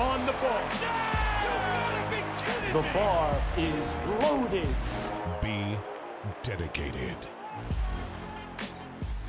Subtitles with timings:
[0.00, 0.62] on the ball.
[2.72, 4.68] The bar is loaded.
[5.42, 5.76] Be
[6.42, 7.18] dedicated.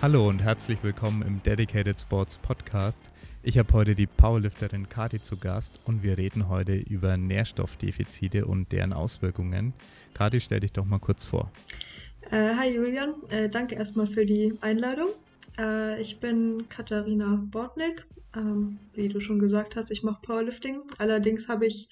[0.02, 2.97] Hallo und herzlich willkommen im Dedicated Sports Podcast.
[3.43, 8.71] Ich habe heute die Powerlifterin Kati zu Gast und wir reden heute über Nährstoffdefizite und
[8.71, 9.74] deren Auswirkungen.
[10.14, 11.51] Kati, stell dich doch mal kurz vor.
[12.29, 15.10] Äh, hi Julian, äh, danke erstmal für die Einladung.
[15.60, 18.06] Äh, ich bin Katharina Bortnick.
[18.36, 20.84] Ähm, wie du schon gesagt hast, ich mache Powerlifting.
[20.98, 21.90] Allerdings habe ich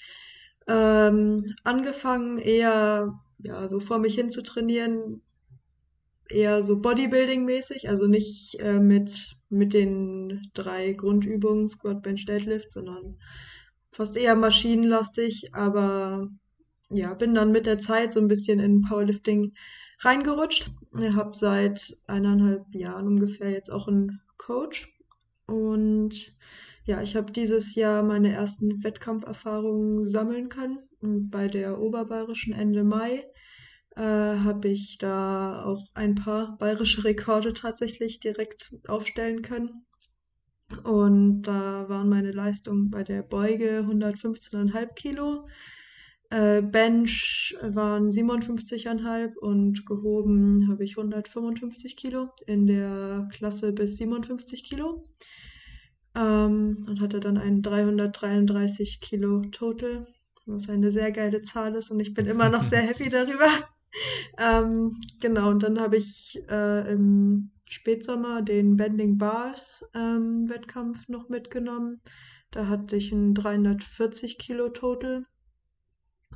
[0.68, 5.22] ähm, angefangen, eher ja, so vor mich hin zu trainieren,
[6.30, 13.18] eher so Bodybuilding-mäßig, also nicht äh, mit, mit den drei Grundübungen, Squat, Bench, Deadlift, sondern
[13.92, 16.30] fast eher maschinenlastig, aber
[16.92, 19.54] ja, bin dann mit der Zeit so ein bisschen in Powerlifting
[20.00, 20.70] reingerutscht.
[21.00, 24.98] Ich habe seit eineinhalb Jahren ungefähr jetzt auch einen Coach
[25.50, 26.33] und
[26.86, 30.80] ja, ich habe dieses Jahr meine ersten Wettkampferfahrungen sammeln können.
[31.02, 33.25] Und bei der Oberbayerischen Ende Mai
[33.95, 39.86] äh, habe ich da auch ein paar bayerische Rekorde tatsächlich direkt aufstellen können.
[40.83, 45.47] Und da waren meine Leistungen bei der Beuge 115,5 Kilo,
[46.30, 54.63] äh, Bench waren 57,5 und gehoben habe ich 155 Kilo in der Klasse bis 57
[54.63, 55.07] Kilo.
[56.16, 60.07] Ähm, und hatte dann ein 333 Kilo Total,
[60.45, 63.50] was eine sehr geile Zahl ist und ich bin immer noch sehr happy darüber.
[64.39, 71.30] ähm, genau, und dann habe ich äh, im Spätsommer den Bending Bars ähm, Wettkampf noch
[71.30, 72.02] mitgenommen.
[72.52, 75.25] Da hatte ich ein 340 Kilo Total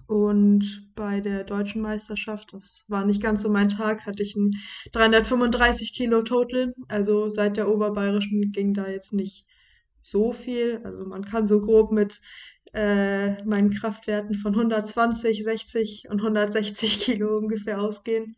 [0.08, 4.52] und bei der deutschen Meisterschaft, das war nicht ganz so mein Tag, hatte ich ein
[4.92, 6.74] 335 Kilo Total.
[6.90, 9.46] Also seit der Oberbayerischen ging da jetzt nicht
[10.02, 10.82] so viel.
[10.84, 12.20] Also man kann so grob mit
[12.74, 18.36] äh, meinen Kraftwerten von 120, 60 und 160 Kilo ungefähr ausgehen.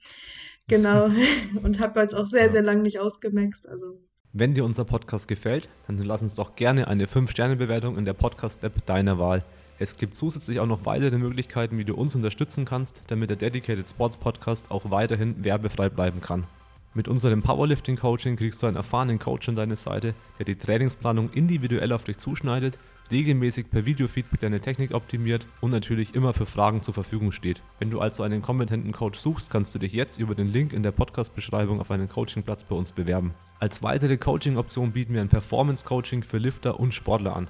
[0.68, 1.10] Genau.
[1.64, 3.68] und habe jetzt auch sehr, sehr lange nicht ausgemaxt.
[3.68, 4.00] Also
[4.34, 8.86] wenn dir unser Podcast gefällt, dann lass uns doch gerne eine 5-Sterne-Bewertung in der Podcast-App
[8.86, 9.46] deiner Wahl
[9.78, 13.90] es gibt zusätzlich auch noch weitere Möglichkeiten, wie du uns unterstützen kannst, damit der Dedicated
[13.90, 16.46] Sports Podcast auch weiterhin werbefrei bleiben kann.
[16.94, 21.30] Mit unserem Powerlifting Coaching kriegst du einen erfahrenen Coach an deine Seite, der die Trainingsplanung
[21.32, 22.80] individuell auf dich zuschneidet,
[23.12, 27.62] regelmäßig per Videofeedback deine Technik optimiert und natürlich immer für Fragen zur Verfügung steht.
[27.80, 30.84] Wenn du also einen kompetenten Coach suchst, kannst du dich jetzt über den Link in
[30.84, 33.34] der Podcast-Beschreibung auf einen Coachingplatz bei uns bewerben.
[33.60, 37.50] Als weitere Coaching-Option bieten wir ein Performance-Coaching für Lifter und Sportler an.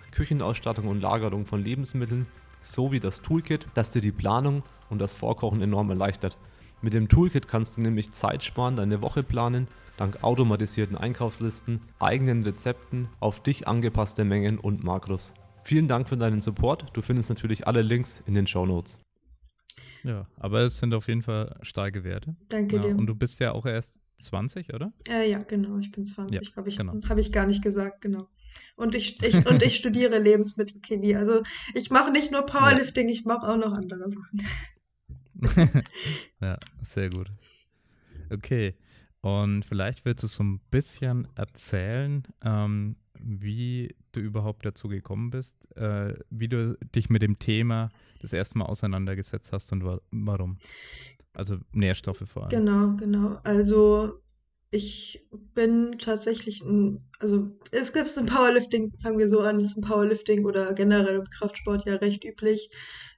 [0.11, 2.27] Küchenausstattung und Lagerung von Lebensmitteln
[2.61, 6.37] sowie das Toolkit, das dir die Planung und das Vorkochen enorm erleichtert.
[6.81, 9.67] Mit dem Toolkit kannst du nämlich Zeit sparen, deine Woche planen,
[9.97, 15.33] dank automatisierten Einkaufslisten, eigenen Rezepten, auf dich angepasste Mengen und Makros.
[15.63, 16.85] Vielen Dank für deinen Support.
[16.93, 18.97] Du findest natürlich alle Links in den Show Notes.
[20.03, 22.35] Ja, aber es sind auf jeden Fall starke Werte.
[22.49, 22.95] Danke ja, dir.
[22.95, 24.91] Und du bist ja auch erst 20, oder?
[25.07, 26.93] Äh, ja, genau, ich bin 20, Ja, habe ich, genau.
[27.07, 28.27] hab ich gar nicht gesagt, genau.
[28.75, 31.15] Und ich, ich, und ich studiere Lebensmittelchemie.
[31.15, 31.41] Also
[31.73, 34.41] ich mache nicht nur Powerlifting, ich mache auch noch andere Sachen.
[36.41, 36.57] ja,
[36.93, 37.31] sehr gut.
[38.31, 38.75] Okay,
[39.21, 45.55] und vielleicht willst du so ein bisschen erzählen, ähm, wie du überhaupt dazu gekommen bist,
[45.77, 47.89] äh, wie du dich mit dem Thema
[48.21, 50.57] das erste Mal auseinandergesetzt hast und wa warum.
[51.33, 52.49] Also Nährstoffe vor allem.
[52.49, 53.39] Genau, genau.
[53.43, 54.21] Also
[54.71, 59.83] ich bin tatsächlich ein, also es gibt im Powerlifting, fangen wir so an, ist im
[59.83, 62.69] Powerlifting oder generell im Kraftsport ja recht üblich,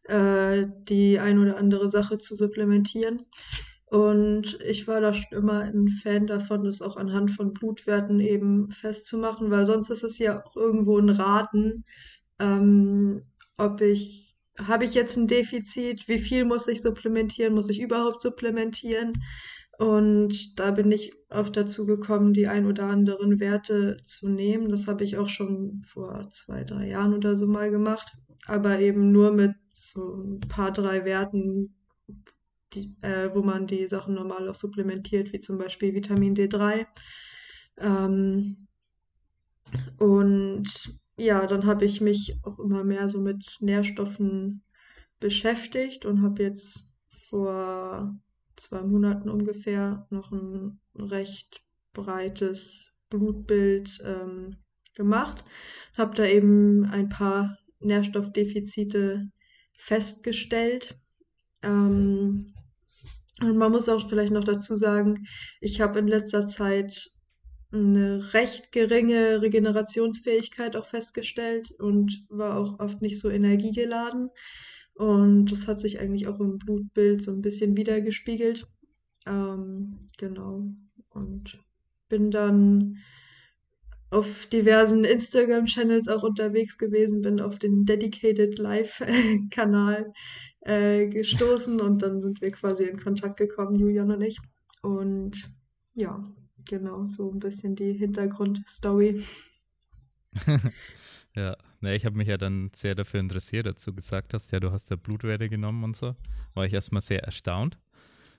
[0.06, 3.26] äh, die ein oder andere Sache zu supplementieren.
[3.86, 8.72] Und ich war da schon immer ein Fan davon, das auch anhand von Blutwerten eben
[8.72, 11.86] festzumachen, weil sonst ist es ja auch irgendwo ein Raten,
[12.40, 13.22] ähm,
[13.58, 18.22] ob ich, habe ich jetzt ein Defizit, wie viel muss ich supplementieren, muss ich überhaupt
[18.22, 19.14] supplementieren?
[19.78, 24.70] Und da bin ich oft dazu gekommen, die ein oder anderen Werte zu nehmen.
[24.70, 28.12] Das habe ich auch schon vor zwei, drei Jahren oder so mal gemacht,
[28.46, 31.76] aber eben nur mit so ein paar, drei Werten,
[32.74, 36.86] die, äh, wo man die Sachen normal auch supplementiert, wie zum Beispiel Vitamin D3.
[37.78, 38.68] Ähm,
[39.98, 44.64] und ja, dann habe ich mich auch immer mehr so mit Nährstoffen
[45.20, 46.92] beschäftigt und habe jetzt
[47.30, 48.16] vor
[48.56, 51.64] zwei Monaten ungefähr noch ein recht
[51.94, 54.58] breites Blutbild ähm,
[54.96, 55.44] gemacht.
[55.98, 59.30] Habe da eben ein paar Nährstoffdefizite
[59.78, 60.98] festgestellt.
[61.62, 62.54] Ähm,
[63.42, 65.26] und man muss auch vielleicht noch dazu sagen,
[65.60, 67.10] ich habe in letzter Zeit
[67.72, 74.30] eine recht geringe Regenerationsfähigkeit auch festgestellt und war auch oft nicht so energiegeladen.
[74.96, 78.68] Und das hat sich eigentlich auch im Blutbild so ein bisschen wiedergespiegelt.
[79.26, 80.64] Ähm, genau.
[81.10, 81.60] Und
[82.10, 82.98] bin dann
[84.14, 90.14] auf diversen Instagram-Channels auch unterwegs gewesen, bin auf den Dedicated Live-Kanal
[90.62, 94.38] äh, gestoßen und dann sind wir quasi in Kontakt gekommen, Julian und ich.
[94.84, 95.52] Und
[95.96, 96.24] ja,
[96.66, 99.24] genau, so ein bisschen die Hintergrundstory.
[101.36, 104.60] ja, ne, ich habe mich ja dann sehr dafür interessiert, dass du gesagt hast, ja,
[104.60, 106.16] du hast da Blutwerte genommen und so.
[106.56, 107.78] War ich erstmal sehr erstaunt,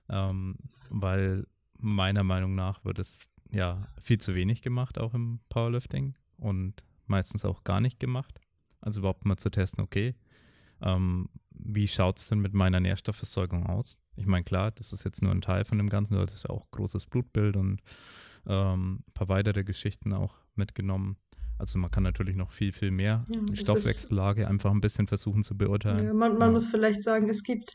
[0.08, 0.56] ähm,
[0.90, 1.46] weil
[1.78, 7.44] meiner Meinung nach wird es ja viel zu wenig gemacht, auch im Powerlifting und meistens
[7.44, 8.40] auch gar nicht gemacht.
[8.80, 10.14] Also überhaupt mal zu testen, okay,
[10.80, 13.98] ähm, wie schaut es denn mit meiner Nährstoffversorgung aus?
[14.16, 16.70] Ich meine, klar, das ist jetzt nur ein Teil von dem Ganzen, du hattest auch
[16.70, 17.80] großes Blutbild und
[18.46, 21.16] ähm, ein paar weitere Geschichten auch mitgenommen.
[21.58, 24.80] Also man kann natürlich noch viel, viel mehr Ja, die es ist, Stoffwechsellage einfach ein
[24.80, 26.06] bisschen versuchen zu beurteilen.
[26.06, 27.74] ja, man, man Ja, muss vielleicht sagen, es gibt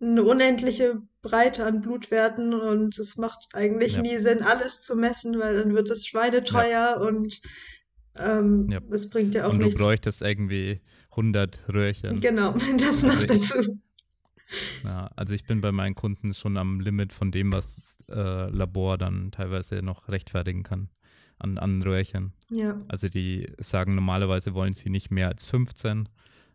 [0.00, 5.56] eine unendliche Breite an Blutwerten und es macht eigentlich nie Sinn, alles zu messen, weil
[5.56, 7.40] dann wird es schweineteuer und
[8.16, 9.70] ähm, es bringt ja auch Und du nichts.
[9.70, 10.80] bräuchtest irgendwie
[11.12, 12.26] 100 Röhrchen.
[12.26, 13.78] Genau, das Also noch ich, dazu.
[14.84, 18.98] ja, also ich bin bei meinen Kunden schon am Limit von dem, was äh, Labor
[18.98, 20.88] dann teilweise noch rechtfertigen kann
[21.38, 22.32] an, an Röhrchen.
[22.50, 26.08] Ja, Also die sagen normalerweise wollen sie nicht mehr als 15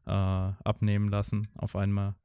[0.06, 2.16] äh, abnehmen lassen auf einmal.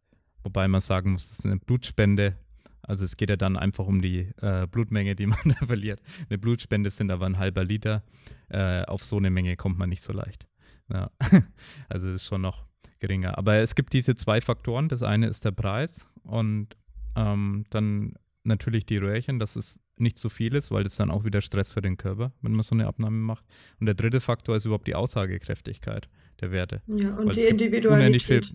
[0.43, 2.37] Wobei man sagen muss, das ist eine Blutspende.
[2.83, 6.01] Also es geht ja dann einfach um die äh, Blutmenge, die man da verliert.
[6.29, 8.03] Eine Blutspende sind aber ein halber Liter.
[8.49, 10.47] Äh, auf so eine Menge kommt man nicht so leicht.
[10.89, 11.11] Ja.
[11.89, 12.65] Also es ist schon noch
[13.01, 13.37] geringer.
[13.39, 14.89] Aber es gibt diese zwei Faktoren.
[14.89, 16.77] Das eine ist der Preis und
[17.17, 18.15] ähm, dann
[18.45, 21.71] natürlich die Röhrchen, dass es nicht zu viel ist, weil das dann auch wieder Stress
[21.71, 23.45] für den Körper, wenn man so eine Abnahme macht.
[23.81, 26.09] Und der dritte Faktor ist überhaupt die Aussagekräftigkeit
[26.41, 26.83] der Werte.
[26.87, 28.55] ja, und Weil die unendlich viel, Individualität.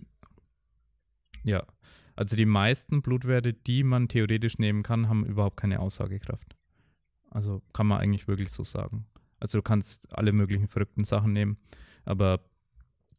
[1.44, 1.64] ja,
[2.14, 6.56] also die meisten Blutwerte, die man theoretisch nehmen kann, haben überhaupt keine Aussagekraft.
[7.30, 9.06] Also kann man eigentlich wirklich so sagen.
[9.40, 11.56] Also du kannst alle möglichen verrückten Sachen nehmen,
[12.04, 12.40] aber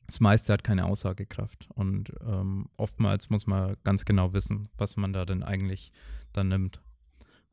[0.08, 1.68] das meiste hat keine Aussagekraft.
[1.74, 5.92] Und ähm, oftmals muss man ganz genau wissen, was man da denn eigentlich
[6.32, 6.82] dann nimmt.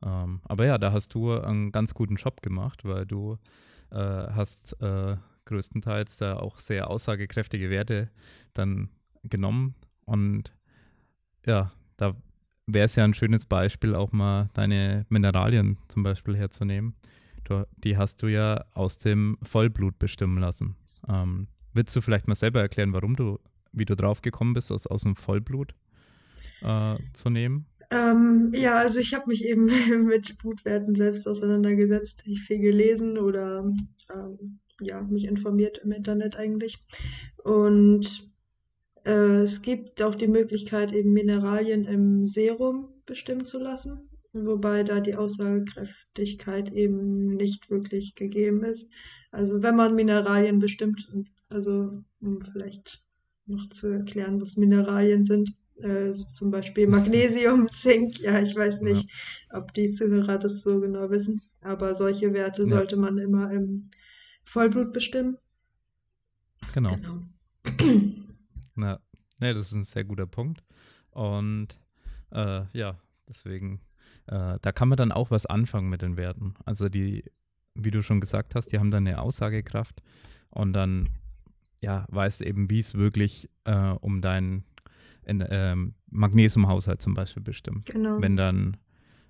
[0.03, 3.37] Ähm, aber ja, da hast du einen ganz guten Job gemacht, weil du
[3.91, 8.09] äh, hast äh, größtenteils da auch sehr aussagekräftige Werte
[8.53, 8.89] dann
[9.23, 9.75] genommen.
[10.05, 10.53] Und
[11.45, 12.15] ja, da
[12.67, 16.95] wäre es ja ein schönes Beispiel, auch mal deine Mineralien zum Beispiel herzunehmen.
[17.43, 20.75] Du, die hast du ja aus dem Vollblut bestimmen lassen.
[21.07, 23.39] Ähm, willst du vielleicht mal selber erklären, warum du,
[23.71, 25.73] wie du drauf gekommen bist, aus, aus dem Vollblut
[26.61, 27.65] äh, zu nehmen?
[27.91, 29.65] Ähm, ja, also ich habe mich eben
[30.07, 33.69] mit Blutwerten selbst auseinandergesetzt, ich viel gelesen oder
[34.13, 36.79] ähm, ja, mich informiert im Internet eigentlich.
[37.43, 38.31] Und
[39.05, 45.01] äh, es gibt auch die Möglichkeit, eben Mineralien im Serum bestimmen zu lassen, wobei da
[45.01, 48.89] die Aussagekräftigkeit eben nicht wirklich gegeben ist.
[49.31, 51.09] Also wenn man Mineralien bestimmt,
[51.49, 53.03] also um vielleicht
[53.47, 58.81] noch zu erklären, was Mineralien sind, äh, zum Beispiel Magnesium, Zink, ja, ich weiß Ja,
[58.81, 59.09] nicht,
[59.51, 63.89] ob die Zuhörer das so genau wissen, aber solche Werte ja, sollte man immer im
[64.43, 65.37] Vollblut bestimmen.
[66.71, 66.99] genau.
[67.01, 67.23] Genau.
[68.77, 68.99] Ja,
[69.39, 70.63] nee, das ist ein sehr guter Punkt.
[71.11, 71.79] Und
[72.31, 73.81] äh, ja, deswegen,
[74.27, 76.55] äh, da kann man dann auch was anfangen mit den Werten.
[76.65, 77.25] Also die,
[77.75, 80.01] wie du schon gesagt hast, die haben dann eine Aussagekraft
[80.49, 81.09] und dann,
[81.81, 84.65] ja, weißt du eben, wie es wirklich äh, um deinen
[85.31, 87.85] in, ähm, Magnesiumhaushalt zum Beispiel bestimmt.
[87.85, 88.21] Genau.
[88.21, 88.77] Wenn dann,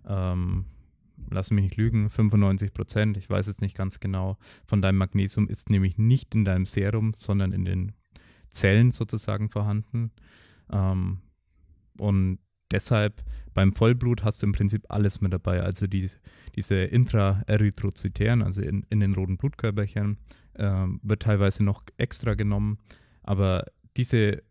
[0.06, 0.66] ähm,
[1.30, 5.48] lass mich nicht lügen, 95 Prozent, ich weiß jetzt nicht ganz genau, von deinem Magnesium
[5.48, 7.92] ist nämlich nicht in deinem Serum, sondern in den
[8.50, 10.12] Zellen sozusagen vorhanden.
[10.72, 11.20] Ähm,
[11.98, 12.40] und
[12.72, 15.62] deshalb beim Vollblut hast du im Prinzip alles mit dabei.
[15.62, 16.10] Also die,
[16.56, 20.18] diese Intraerythrozytären, also in, in den roten Blutkörperchen,
[20.56, 22.80] ähm, wird teilweise noch extra genommen.
[23.24, 23.66] Aber
[23.98, 24.42] diese,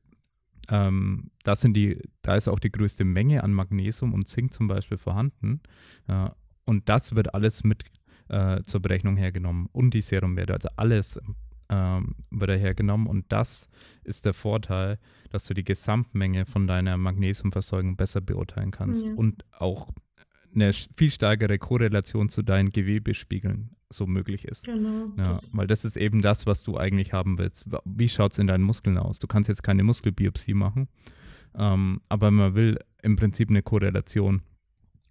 [0.70, 4.68] ähm, da, sind die, da ist auch die größte Menge an Magnesium und Zink zum
[4.68, 5.60] Beispiel vorhanden.
[6.08, 6.30] Äh,
[6.64, 7.84] und das wird alles mit
[8.28, 10.54] äh, zur Berechnung hergenommen und die Serumwerte.
[10.54, 11.20] Also alles
[11.68, 13.68] ähm, wird er hergenommen und das
[14.04, 14.98] ist der Vorteil,
[15.30, 19.14] dass du die Gesamtmenge von deiner Magnesiumversorgung besser beurteilen kannst Ja.
[19.14, 19.90] und auch
[20.54, 24.64] eine viel stärkere Korrelation zu deinen Gewebespiegeln so möglich ist.
[24.64, 25.12] Genau.
[25.16, 27.66] Ja, das, weil das ist eben das, was du eigentlich haben willst.
[27.85, 29.18] Wie schaut es in deinen Muskeln aus?
[29.18, 30.88] Du kannst jetzt keine Muskelbiopsie machen,
[31.54, 34.42] ähm, aber man will im Prinzip eine Korrelation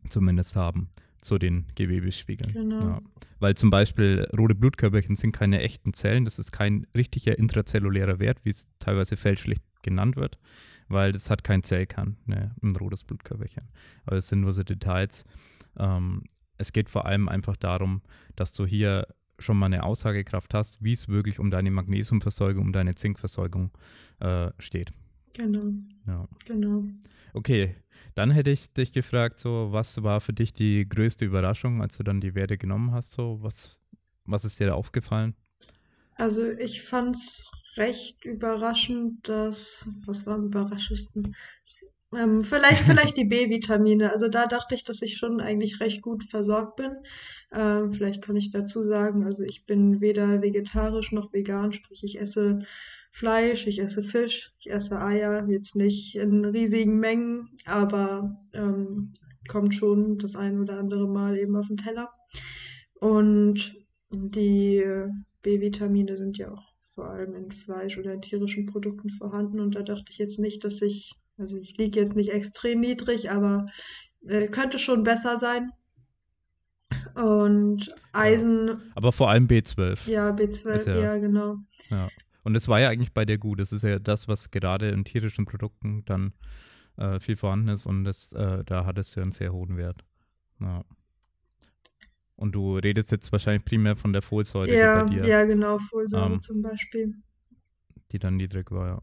[0.09, 0.89] zumindest haben
[1.21, 2.53] zu den Gewebespiegeln.
[2.53, 2.79] Genau.
[2.79, 3.01] Ja.
[3.39, 8.39] Weil zum Beispiel rote Blutkörperchen sind keine echten Zellen, das ist kein richtiger intrazellulärer Wert,
[8.43, 10.39] wie es teilweise fälschlich genannt wird,
[10.87, 13.63] weil das hat kein Zellkern, ne, ein rotes Blutkörperchen.
[14.05, 15.25] Aber es sind nur so Details.
[15.77, 16.23] Ähm,
[16.59, 18.01] es geht vor allem einfach darum,
[18.35, 19.07] dass du hier
[19.39, 23.71] schon mal eine Aussagekraft hast, wie es wirklich um deine Magnesiumversorgung, um deine Zinkversorgung
[24.19, 24.91] äh, steht.
[25.33, 25.71] genau,
[26.05, 26.27] Ja.
[26.45, 26.83] genau.
[27.33, 27.75] Okay,
[28.15, 32.03] dann hätte ich dich gefragt, so, was war für dich die größte Überraschung, als du
[32.03, 33.11] dann die Werte genommen hast?
[33.13, 33.79] So, was,
[34.25, 35.35] was ist dir da aufgefallen?
[36.15, 41.35] Also ich fand's recht überraschend, dass, was war am überraschendsten?
[42.15, 44.11] Ähm, vielleicht, vielleicht die B-Vitamine.
[44.11, 46.97] Also da dachte ich, dass ich schon eigentlich recht gut versorgt bin.
[47.51, 52.19] Ähm, vielleicht kann ich dazu sagen, also ich bin weder vegetarisch noch vegan, sprich ich
[52.19, 52.59] esse
[53.11, 59.15] Fleisch, ich esse Fisch, ich esse Eier, jetzt nicht in riesigen Mengen, aber ähm,
[59.47, 62.11] kommt schon das ein oder andere Mal eben auf den Teller.
[62.99, 63.75] Und
[64.11, 64.83] die
[65.41, 69.59] B-Vitamine sind ja auch vor allem in Fleisch oder in tierischen Produkten vorhanden.
[69.59, 73.31] Und da dachte ich jetzt nicht, dass ich, also ich liege jetzt nicht extrem niedrig,
[73.31, 73.67] aber
[74.27, 75.71] äh, könnte schon besser sein.
[77.15, 80.07] Und Eisen, Aber vor allem B12.
[80.09, 81.57] ja, B12, Ist ja- ja, genau.
[82.43, 83.59] Und es war ja eigentlich bei dir gut.
[83.59, 86.33] Das ist ja das, was gerade in tierischen Produkten dann
[86.97, 90.03] äh, viel vorhanden ist und das, äh, da hattest du einen sehr hohen Wert.
[90.59, 90.83] Ja.
[92.35, 95.77] Und du redest jetzt wahrscheinlich primär von der Folsäure, Ja, die bei dir, ja, genau,
[95.77, 97.13] Folsäure Ähm, zum Beispiel.
[98.11, 99.01] die dann niedrig war, ja.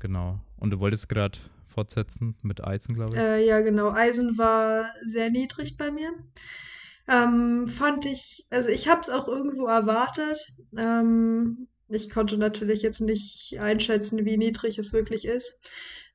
[0.00, 0.40] Genau.
[0.58, 3.22] Und du wolltest gerade fortsetzen mit Eisen, glaube ich.
[3.22, 3.90] Äh, ja, genau.
[3.90, 6.10] Eisen war sehr niedrig bei mir.
[7.08, 10.52] Ähm, fand ich, also ich habe es auch irgendwo erwartet.
[10.76, 15.58] Ähm, ich konnte natürlich jetzt nicht einschätzen, wie niedrig es wirklich ist.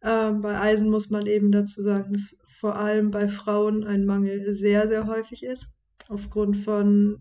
[0.03, 4.53] Ähm, bei Eisen muss man eben dazu sagen, dass vor allem bei Frauen ein Mangel
[4.53, 5.69] sehr, sehr häufig ist.
[6.09, 7.19] Aufgrund von,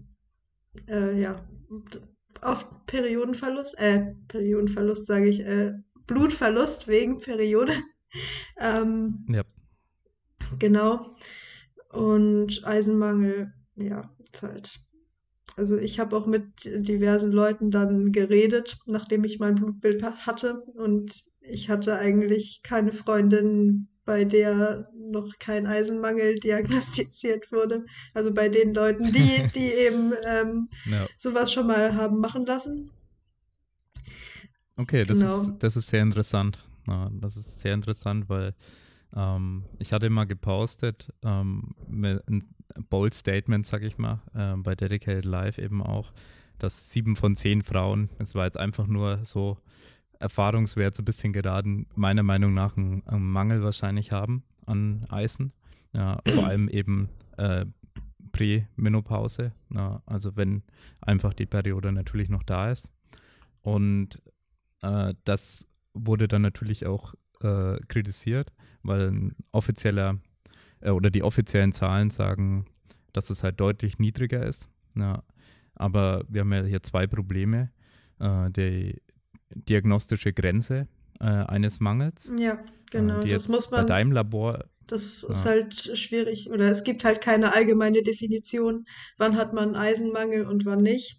[0.89, 1.37] äh, ja,
[2.43, 5.75] oft Periodenverlust, äh, Periodenverlust sage ich, äh,
[6.07, 7.73] Blutverlust wegen Periode.
[8.59, 9.43] Ähm, Ja.
[10.59, 11.17] Genau.
[11.91, 14.81] Und Eisenmangel, ja, ist halt.
[15.57, 20.63] Also ich habe auch mit diversen Leuten dann geredet, nachdem ich mein Blutbild ha- hatte.
[20.77, 27.85] Und ich hatte eigentlich keine Freundin, bei der noch kein Eisenmangel diagnostiziert wurde.
[28.15, 31.07] Also bei den Leuten, die, die eben ähm, Ja.
[31.19, 32.91] sowas schon mal haben machen lassen.
[34.83, 35.41] Okay, das, Genau.
[35.41, 36.65] ist, das ist sehr interessant.
[36.89, 38.55] Ja, das ist sehr interessant, weil
[39.15, 42.45] ähm, ich hatte mal gepostet, ähm, ein
[42.91, 46.13] bold Statement, sag ich mal, äh, bei Dedicated Live eben auch,
[46.59, 49.59] dass sieben von zehn Frauen, das war jetzt einfach nur so
[50.19, 55.53] Erfahrungswert, so ein bisschen geraten, meiner Meinung nach einen, einen Mangel wahrscheinlich haben an Eisen.
[55.93, 57.67] Ja, vor allem eben äh,
[58.33, 60.63] Prämenopause, ja, also wenn
[61.01, 62.89] einfach die Periode natürlich noch da ist.
[63.63, 64.23] Und
[64.83, 70.19] äh, das wurde dann natürlich auch äh, kritisiert, weil ein offizieller
[70.81, 72.65] äh, oder die offiziellen Zahlen sagen,
[73.13, 74.69] dass es halt deutlich niedriger ist.
[74.97, 75.23] Ja.
[75.75, 77.71] Aber wir haben ja hier zwei Probleme.
[78.21, 79.03] Äh, die
[79.55, 80.87] diagnostische Grenze
[81.21, 82.59] äh, eines Mangels, Ja,
[82.91, 83.21] genau.
[83.21, 83.87] äh, Das muss bei man.
[83.87, 85.51] deinem Labor Das ist Ja.
[85.51, 88.85] halt schwierig oder es gibt halt keine allgemeine Definition,
[89.19, 91.19] wann hat man Eisenmangel und wann nicht.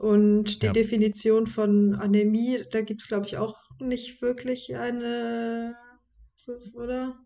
[0.00, 0.72] Und die Ja.
[0.72, 5.76] Definition von Anämie, da gibt es, glaube ich, auch nicht wirklich eine,
[6.72, 7.18] oder?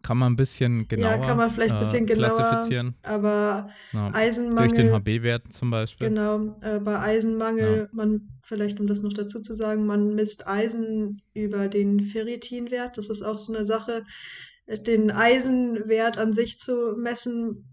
[0.00, 2.94] kann man ein bisschen genauer kann man vielleicht ein äh, bisschen genauer klassifizieren.
[3.02, 4.10] Aber Ja.
[4.10, 6.08] Durch den Eisenmangel, HB-Wert zum Beispiel.
[6.08, 11.20] genau, äh, bei Eisenmangel, man, vielleicht um das noch dazu zu sagen, man misst Eisen
[11.34, 12.96] über den Ferritinwert.
[12.96, 14.04] Das ist auch so eine Sache.
[14.68, 17.68] Den Eisenwert an sich zu messen,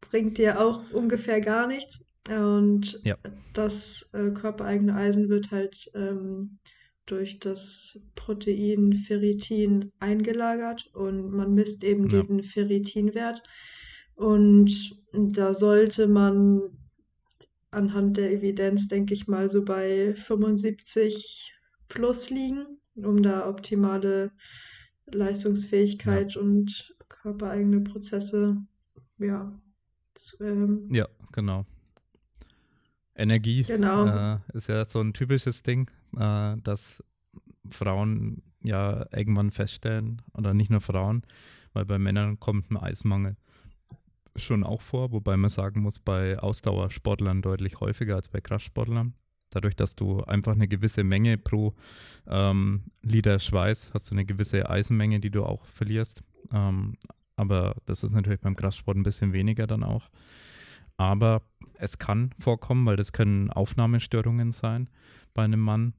[0.00, 2.04] bringt dir auch ungefähr gar nichts.
[2.28, 3.16] Und Ja.
[3.52, 6.58] das äh, körpereigene Eisen wird halt ähm,
[7.06, 12.20] durch das Protein Ferritin eingelagert und man misst eben Ja.
[12.20, 13.42] diesen Ferritinwert.
[14.14, 16.78] Und da sollte man
[17.70, 21.52] anhand der Evidenz, denke ich mal, so bei 75
[21.88, 24.30] plus liegen, um da optimale
[25.06, 28.56] Leistungsfähigkeit und körpereigene Prozesse,
[29.18, 29.60] ja,
[30.14, 31.64] zu, ähm, Ja, genau.
[33.14, 34.06] Energie Genau.
[34.06, 37.02] äh, ist ja so ein typisches Ding, äh, dass
[37.70, 41.22] Frauen ja irgendwann feststellen, oder nicht nur Frauen,
[41.72, 43.36] weil bei Männern kommt ein Eismangel
[44.36, 49.14] schon auch vor, wobei man sagen muss, bei Ausdauersportlern deutlich häufiger als bei Kraftsportlern.
[49.50, 51.74] Dadurch, dass du einfach eine gewisse Menge pro
[52.26, 56.22] ähm, Liter Schweiß hast du eine gewisse Eisenmenge, die du auch verlierst.
[56.50, 56.96] Ähm,
[57.36, 60.08] aber das ist natürlich beim Kraftsport ein bisschen weniger dann auch.
[60.96, 61.42] Aber
[61.74, 64.88] es kann vorkommen, weil das können Aufnahmestörungen sein
[65.34, 65.94] bei einem Mann.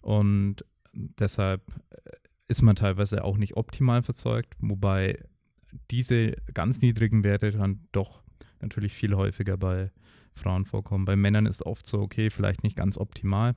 [0.00, 2.10] Und deshalb äh,
[2.48, 5.18] ist man teilweise auch nicht optimal verzeugt, wobei
[5.90, 8.22] diese ganz niedrigen Werte dann doch
[8.60, 9.90] natürlich viel häufiger bei
[10.34, 11.04] Frauen vorkommen.
[11.04, 13.54] Bei Männern ist oft so, okay, vielleicht nicht ganz optimal.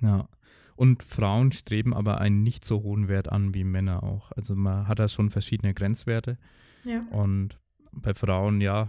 [0.00, 0.28] Ja.
[0.74, 4.30] Und Frauen streben aber einen nicht so hohen Wert an wie Männer auch.
[4.32, 6.38] Also man hat da schon verschiedene Grenzwerte.
[6.84, 7.00] Ja.
[7.10, 7.58] Und
[7.96, 8.88] bei Frauen, ja,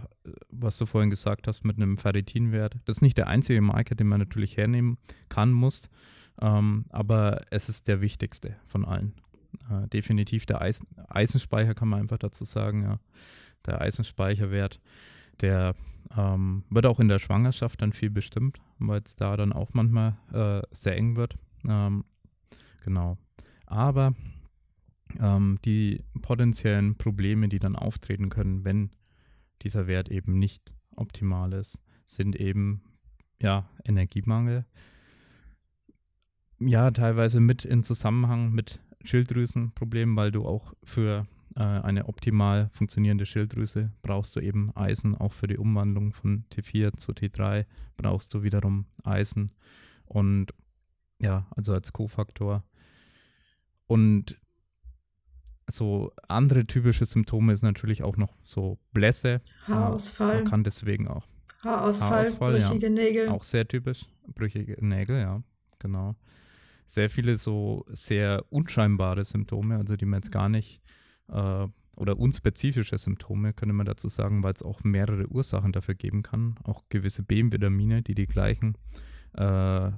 [0.50, 4.06] was du vorhin gesagt hast mit einem Ferritinwert, das ist nicht der einzige Marker, den
[4.06, 4.98] man natürlich hernehmen
[5.28, 5.88] kann, muss.
[6.40, 9.14] Ähm, aber es ist der wichtigste von allen.
[9.70, 13.00] Äh, definitiv der Eisen Eisenspeicher kann man einfach dazu sagen, ja.
[13.66, 14.80] Der Eisenspeicherwert,
[15.40, 15.74] der
[16.16, 20.16] ähm, wird auch in der Schwangerschaft dann viel bestimmt, weil es da dann auch manchmal
[20.32, 21.36] äh, sehr eng wird.
[21.68, 22.04] Ähm,
[22.84, 23.18] genau.
[23.66, 24.14] Aber
[25.20, 28.90] ähm, die potenziellen Probleme, die dann auftreten können, wenn
[29.62, 32.82] dieser Wert eben nicht optimal ist, sind eben
[33.40, 34.64] ja Energiemangel.
[36.60, 43.26] Ja, teilweise mit in Zusammenhang mit Schilddrüsenproblemen, weil du auch für äh, eine optimal funktionierende
[43.26, 47.64] Schilddrüse brauchst du eben Eisen, auch für die Umwandlung von T4 zu T3
[47.96, 49.52] brauchst du wiederum Eisen
[50.04, 50.52] und
[51.20, 52.64] ja, also als Kofaktor.
[53.86, 54.36] Und
[55.70, 59.40] so andere typische Symptome ist natürlich auch noch so Blässe.
[59.66, 60.36] Haarausfall.
[60.36, 61.26] Man kann deswegen auch
[61.62, 62.68] Haarausfall, Haarausfall, ja.
[62.68, 63.28] brüchige Nägel.
[63.28, 64.06] auch sehr typisch.
[64.34, 65.42] Brüchige Nägel, ja,
[65.78, 66.14] genau.
[66.86, 70.80] Sehr viele so sehr unscheinbare Symptome, also die man jetzt gar nicht,
[71.28, 76.22] äh, oder unspezifische Symptome, könnte man dazu sagen, weil es auch mehrere Ursachen dafür geben
[76.22, 76.54] kann.
[76.62, 78.76] Auch gewisse B-Vitamine, die die gleichen
[79.34, 79.90] äh,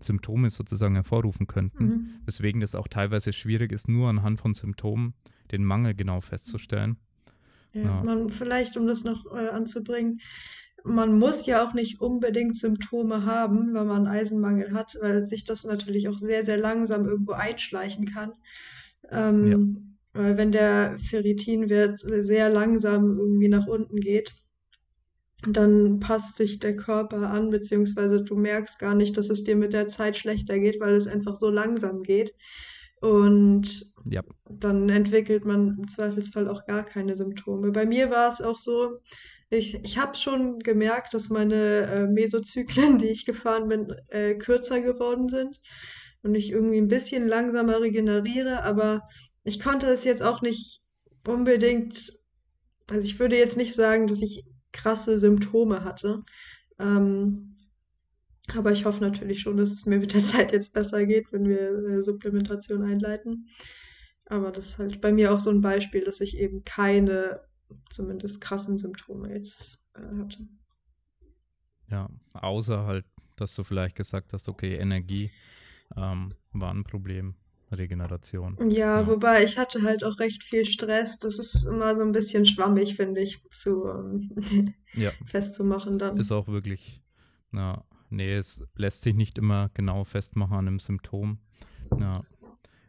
[0.00, 1.84] Symptome sozusagen hervorrufen könnten.
[1.84, 2.08] Mhm.
[2.24, 5.14] Weswegen es auch teilweise schwierig ist, nur anhand von Symptomen
[5.52, 6.96] den Mangel genau festzustellen.
[7.72, 8.02] Ja, Ja.
[8.04, 10.20] Man, vielleicht, um das noch äh, anzubringen,
[10.84, 15.64] man muss ja auch nicht unbedingt Symptome haben, wenn man Eisenmangel hat, weil sich das
[15.64, 18.32] natürlich auch sehr, sehr langsam irgendwo einschleichen kann.
[19.10, 24.32] Ähm, Weil wenn der Ferritinwert sehr langsam irgendwie nach unten geht,
[25.46, 29.72] dann passt sich der Körper an, beziehungsweise du merkst gar nicht, dass es dir mit
[29.72, 32.34] der Zeit schlechter geht, weil es einfach so langsam geht.
[33.00, 37.72] Und Ja, dann entwickelt man im Zweifelsfall auch gar keine Symptome.
[37.72, 38.98] Bei mir war es auch so,
[39.50, 44.80] ich, ich habe schon gemerkt, dass meine äh, Mesozyklen, die ich gefahren bin, äh, kürzer
[44.80, 45.60] geworden sind
[46.22, 49.02] und ich irgendwie ein bisschen langsamer regeneriere, aber
[49.44, 50.80] ich konnte es jetzt auch nicht
[51.26, 52.12] unbedingt,
[52.90, 56.22] also ich würde jetzt nicht sagen, dass ich krasse Symptome hatte.
[56.78, 57.56] Ähm,
[58.54, 61.48] aber ich hoffe natürlich schon, dass es mir mit der Zeit jetzt besser geht, wenn
[61.48, 63.48] wir äh, Supplementation einleiten.
[64.26, 67.40] Aber das ist halt bei mir auch so ein Beispiel, dass ich eben keine,
[67.90, 70.46] zumindest krassen Symptome jetzt äh, hatte.
[71.90, 72.08] ja.
[72.34, 73.06] Außer halt,
[73.36, 75.30] dass du vielleicht gesagt hast, okay, Energie
[75.96, 77.34] ähm, war ein Problem,
[77.78, 78.56] Regeneration.
[78.70, 79.06] Ja, Ja.
[79.06, 81.18] wobei ich hatte halt auch recht viel Stress.
[81.18, 84.30] Das ist immer so ein bisschen schwammig, finde ich, zu ähm,
[84.94, 86.16] Ja, festzumachen dann.
[86.18, 87.00] ist auch wirklich,
[87.52, 91.38] ja, nee, es lässt sich nicht immer genau festmachen an einem Symptom.
[91.98, 92.22] Ja,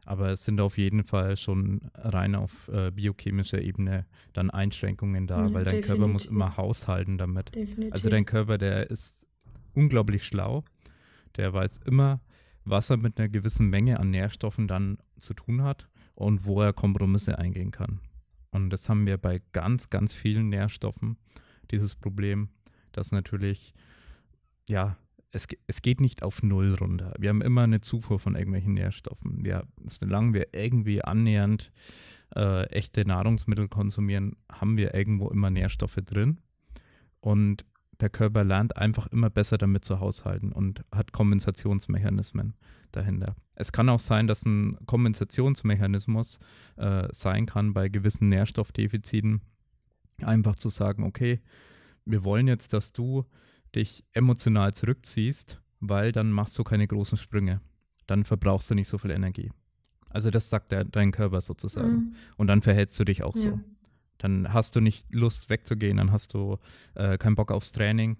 [0.05, 5.47] aber es sind auf jeden Fall schon rein auf äh, biochemischer Ebene dann Einschränkungen da,
[5.47, 6.31] Ja, weil dein Körper muss definitiv.
[6.31, 7.55] immer haushalten damit.
[7.55, 7.91] Definitiv.
[7.93, 9.15] Also dein Körper, der ist
[9.73, 10.63] unglaublich schlau.
[11.37, 12.21] Der weiß immer,
[12.65, 16.73] was er mit einer gewissen Menge an Nährstoffen dann zu tun hat und wo er
[16.73, 17.99] Kompromisse eingehen kann.
[18.51, 21.17] Und das haben wir bei ganz, ganz vielen Nährstoffen,
[21.71, 22.49] dieses Problem,
[22.91, 23.73] dass natürlich,
[24.67, 24.97] ja,
[25.31, 27.13] es, es geht nicht auf Null runter.
[27.19, 29.43] Wir haben immer eine Zufuhr von irgendwelchen Nährstoffen.
[29.43, 31.71] Wir, solange wir irgendwie annähernd
[32.33, 36.37] äh, echte Nahrungsmittel konsumieren, haben wir irgendwo immer Nährstoffe drin.
[37.19, 37.65] Und
[37.99, 42.53] der Körper lernt einfach immer besser damit zu haushalten und hat Kompensationsmechanismen
[42.91, 43.35] dahinter.
[43.55, 46.39] Es kann auch sein, dass ein Kompensationsmechanismus
[46.77, 49.41] äh, sein kann bei gewissen Nährstoffdefiziten,
[50.21, 51.39] einfach zu sagen, okay,
[52.05, 53.25] wir wollen jetzt, dass du
[53.75, 57.61] dich emotional zurückziehst, weil dann machst du keine großen Sprünge.
[58.07, 59.51] Dann verbrauchst du nicht so viel Energie.
[60.09, 61.93] Also das sagt der, dein Körper sozusagen.
[61.93, 62.15] Mhm.
[62.37, 63.59] Und dann verhältst du dich auch so.
[64.25, 66.57] Dann hast du nicht Lust wegzugehen, dann hast du
[66.95, 68.17] äh, keinen Bock aufs Training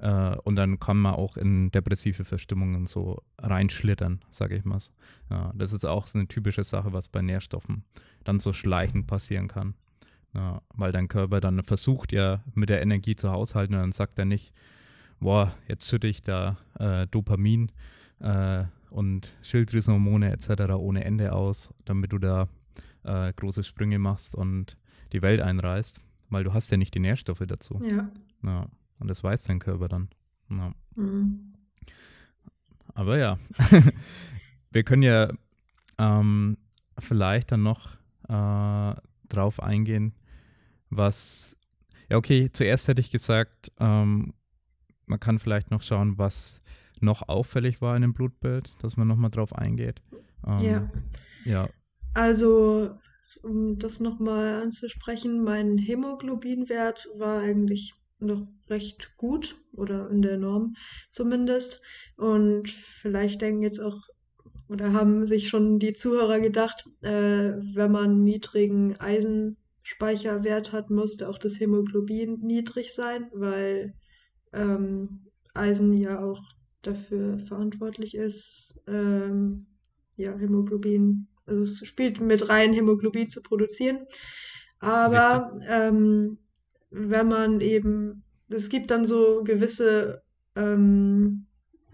[0.00, 4.80] Äh, und dann kann man auch in depressive Verstimmungen so reinschlittern, sage ich mal.
[5.30, 7.84] Ja, das ist auch so eine typische Sache, was bei Nährstoffen
[8.24, 9.74] dann so schleichend passieren kann.
[10.34, 14.18] Ja, weil dein Körper dann versucht ja mit der Energie zu haushalten und dann sagt
[14.18, 14.52] er nicht,
[15.20, 17.70] boah, jetzt schütte ich da äh, Dopamin
[18.18, 20.74] äh, und Schilddrüsenhormone etc.
[20.76, 22.48] ohne Ende aus, damit du da
[23.04, 24.76] äh, große Sprünge machst und
[25.14, 27.80] die Welt einreißt, weil du hast ja nicht die Nährstoffe dazu.
[27.82, 28.10] Ja.
[28.42, 28.66] ja.
[28.98, 30.08] Und das weiß dein Körper dann.
[30.50, 30.72] Ja.
[30.96, 31.54] Mhm.
[32.94, 33.38] Aber ja,
[34.70, 35.32] wir können ja
[35.98, 36.58] ähm,
[36.98, 37.88] vielleicht dann noch
[38.28, 38.94] äh,
[39.28, 40.14] drauf eingehen,
[40.90, 41.56] was,
[42.08, 44.34] ja okay, zuerst hätte ich gesagt, ähm,
[45.06, 46.60] man kann vielleicht noch schauen, was
[47.00, 50.00] noch auffällig war in dem Blutbild, dass man nochmal drauf eingeht.
[50.46, 50.90] Ähm, ja.
[51.44, 51.68] Ja.
[52.14, 52.96] Also,
[53.42, 60.76] um das nochmal anzusprechen, mein Hämoglobinwert war eigentlich noch recht gut oder in der Norm
[61.10, 61.80] zumindest.
[62.16, 64.02] Und vielleicht denken jetzt auch
[64.68, 71.38] oder haben sich schon die Zuhörer gedacht, äh, wenn man niedrigen Eisenspeicherwert hat, müsste auch
[71.38, 73.94] das Hämoglobin niedrig sein, weil
[74.52, 76.42] ähm, Eisen ja auch
[76.82, 79.66] dafür verantwortlich ist, ähm,
[80.16, 84.06] ja, Hämoglobin, also es spielt mit rein, Hämoglobin zu produzieren.
[84.80, 86.38] Aber ähm,
[86.90, 90.22] wenn man eben, es gibt dann so gewisse,
[90.56, 91.46] ähm,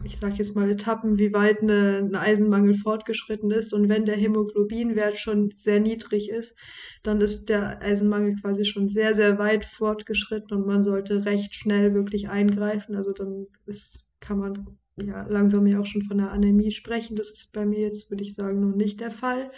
[0.02, 3.72] ich sage jetzt mal Etappen, wie weit eine, ein Eisenmangel fortgeschritten ist.
[3.72, 6.54] Und wenn der Hämoglobinwert schon sehr niedrig ist,
[7.02, 11.94] dann ist der Eisenmangel quasi schon sehr, sehr weit fortgeschritten und man sollte recht schnell
[11.94, 12.94] wirklich eingreifen.
[12.96, 17.16] Also dann ist, kann man ja langsam ja auch schon von der Anämie sprechen.
[17.16, 19.50] Das ist bei mir jetzt, würde ich sagen, noch nicht der Fall.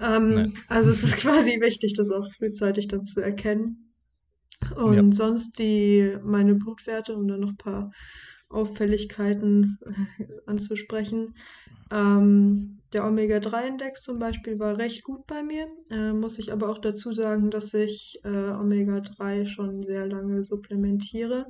[0.00, 3.92] Ähm, also es ist quasi wichtig, das auch frühzeitig dann zu erkennen.
[4.74, 5.12] Und ja.
[5.12, 7.92] sonst die, meine Blutwerte, um dann noch ein paar
[8.48, 9.78] Auffälligkeiten
[10.18, 11.34] äh, anzusprechen.
[11.90, 15.68] Ähm, der Omega-3-Index zum Beispiel war recht gut bei mir.
[15.90, 21.46] Äh, muss ich aber auch dazu sagen, dass ich äh, Omega-3 schon sehr lange supplementiere.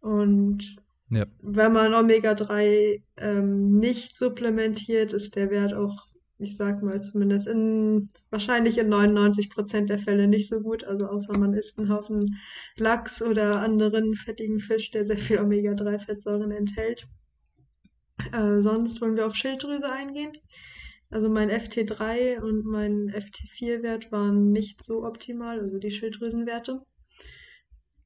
[0.00, 0.76] Und
[1.10, 1.26] ja.
[1.42, 8.10] wenn man Omega-3 ähm, nicht supplementiert, ist der Wert auch ich sag mal zumindest in
[8.30, 10.84] wahrscheinlich in 99 Prozent der Fälle nicht so gut.
[10.84, 12.24] Also außer man isst einen Haufen
[12.76, 17.06] Lachs oder anderen fettigen Fisch, der sehr viel Omega-3-Fettsäuren enthält.
[18.32, 20.32] Äh, sonst wollen wir auf Schilddrüse eingehen.
[21.10, 26.80] Also mein FT3 und mein FT4-Wert waren nicht so optimal, also die Schilddrüsenwerte.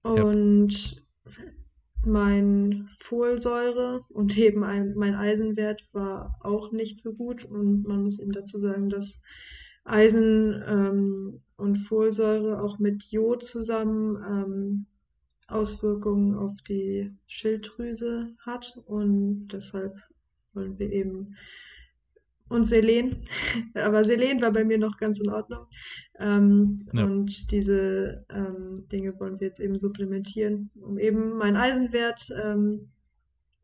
[0.02, 1.02] Und ja
[2.06, 7.44] mein Folsäure und eben ein, mein Eisenwert war auch nicht so gut.
[7.44, 9.20] Und man muss eben dazu sagen, dass
[9.84, 14.86] Eisen ähm, und Folsäure auch mit Jod zusammen ähm,
[15.46, 18.78] Auswirkungen auf die Schilddrüse hat.
[18.86, 19.96] Und deshalb
[20.52, 21.36] wollen wir eben
[22.48, 23.16] und Selen.
[23.74, 25.66] Aber Selen war bei mir noch ganz in Ordnung.
[26.18, 27.04] Ähm, ja.
[27.04, 32.90] Und diese ähm, Dinge wollen wir jetzt eben supplementieren, um eben meinen Eisenwert ähm,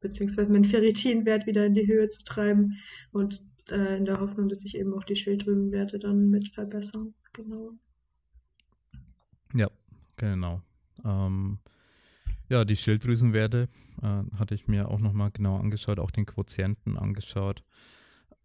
[0.00, 2.78] beziehungsweise meinen Ferritinwert wieder in die Höhe zu treiben
[3.12, 7.14] und äh, in der Hoffnung, dass sich eben auch die Schilddrüsenwerte dann mit verbessern.
[7.34, 7.72] Genau.
[9.54, 9.68] Ja,
[10.16, 10.62] genau.
[11.04, 11.58] Ähm,
[12.48, 13.68] ja, die Schilddrüsenwerte
[14.02, 17.62] äh, hatte ich mir auch nochmal genau angeschaut, auch den Quotienten angeschaut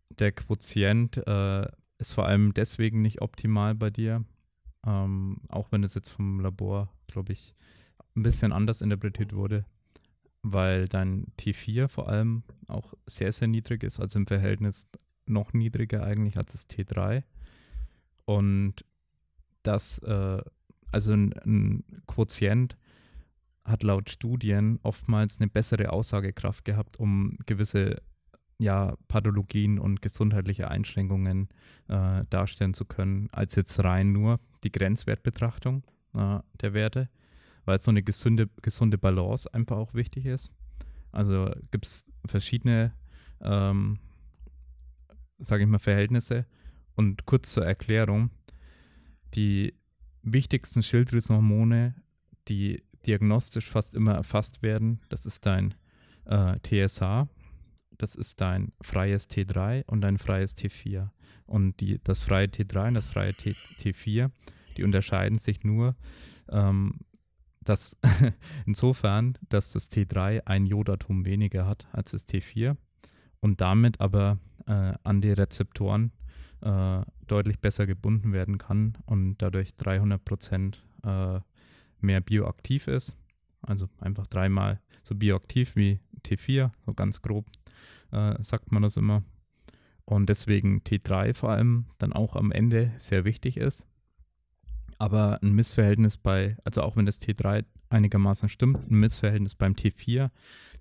[0.09, 4.23] der Quotient äh, ist vor allem deswegen nicht optimal bei dir,
[4.85, 7.55] ähm, auch wenn es jetzt vom Labor, glaube ich,
[8.15, 9.65] ein bisschen anders interpretiert wurde,
[10.41, 14.87] weil dein T4 vor allem auch sehr, sehr niedrig ist, also im Verhältnis
[15.25, 17.23] noch niedriger eigentlich als das T3.
[18.25, 18.85] Und
[19.63, 20.41] das, äh,
[20.91, 22.77] also ein, ein Quotient
[23.63, 28.01] hat laut Studien oftmals eine bessere Aussagekraft gehabt, um gewisse
[28.57, 31.49] ja, Pathologien und gesundheitliche Einschränkungen
[31.87, 37.09] äh, darstellen zu können, als jetzt rein nur die Grenzwertbetrachtung äh, der Werte,
[37.65, 40.51] weil so eine gesunde, gesunde Balance einfach auch wichtig ist.
[41.11, 42.93] Also gibt es verschiedene,
[43.41, 43.99] ähm,
[45.37, 46.45] sage ich mal, Verhältnisse.
[46.95, 48.29] Und kurz zur Erklärung,
[49.33, 49.73] die
[50.23, 51.95] wichtigsten Schilddrüsenhormone,
[52.47, 55.73] die diagnostisch fast immer erfasst werden, das ist dein
[56.25, 57.27] äh, TSH,
[57.97, 61.09] das ist dein freies T3 und dein freies T4.
[61.45, 64.31] Und die, das freie T3 und das freie T, T4,
[64.77, 65.95] die unterscheiden sich nur
[66.49, 66.99] ähm,
[67.65, 67.97] dass
[68.65, 72.77] insofern, dass das T3 ein Jodatom weniger hat als das T4
[73.41, 76.11] und damit aber äh, an die Rezeptoren
[76.61, 81.39] äh, deutlich besser gebunden werden kann und dadurch 300 Prozent äh,
[81.99, 83.17] mehr bioaktiv ist
[83.61, 87.45] Also einfach dreimal so bioaktiv wie T4, so ganz grob
[88.15, 89.23] äh, sagt man das immer.
[90.05, 93.85] Und deswegen T3 vor allem dann auch am Ende sehr wichtig ist.
[94.97, 100.29] Aber ein Missverhältnis bei, also auch wenn das T3 einigermaßen stimmt, ein Missverhältnis beim T4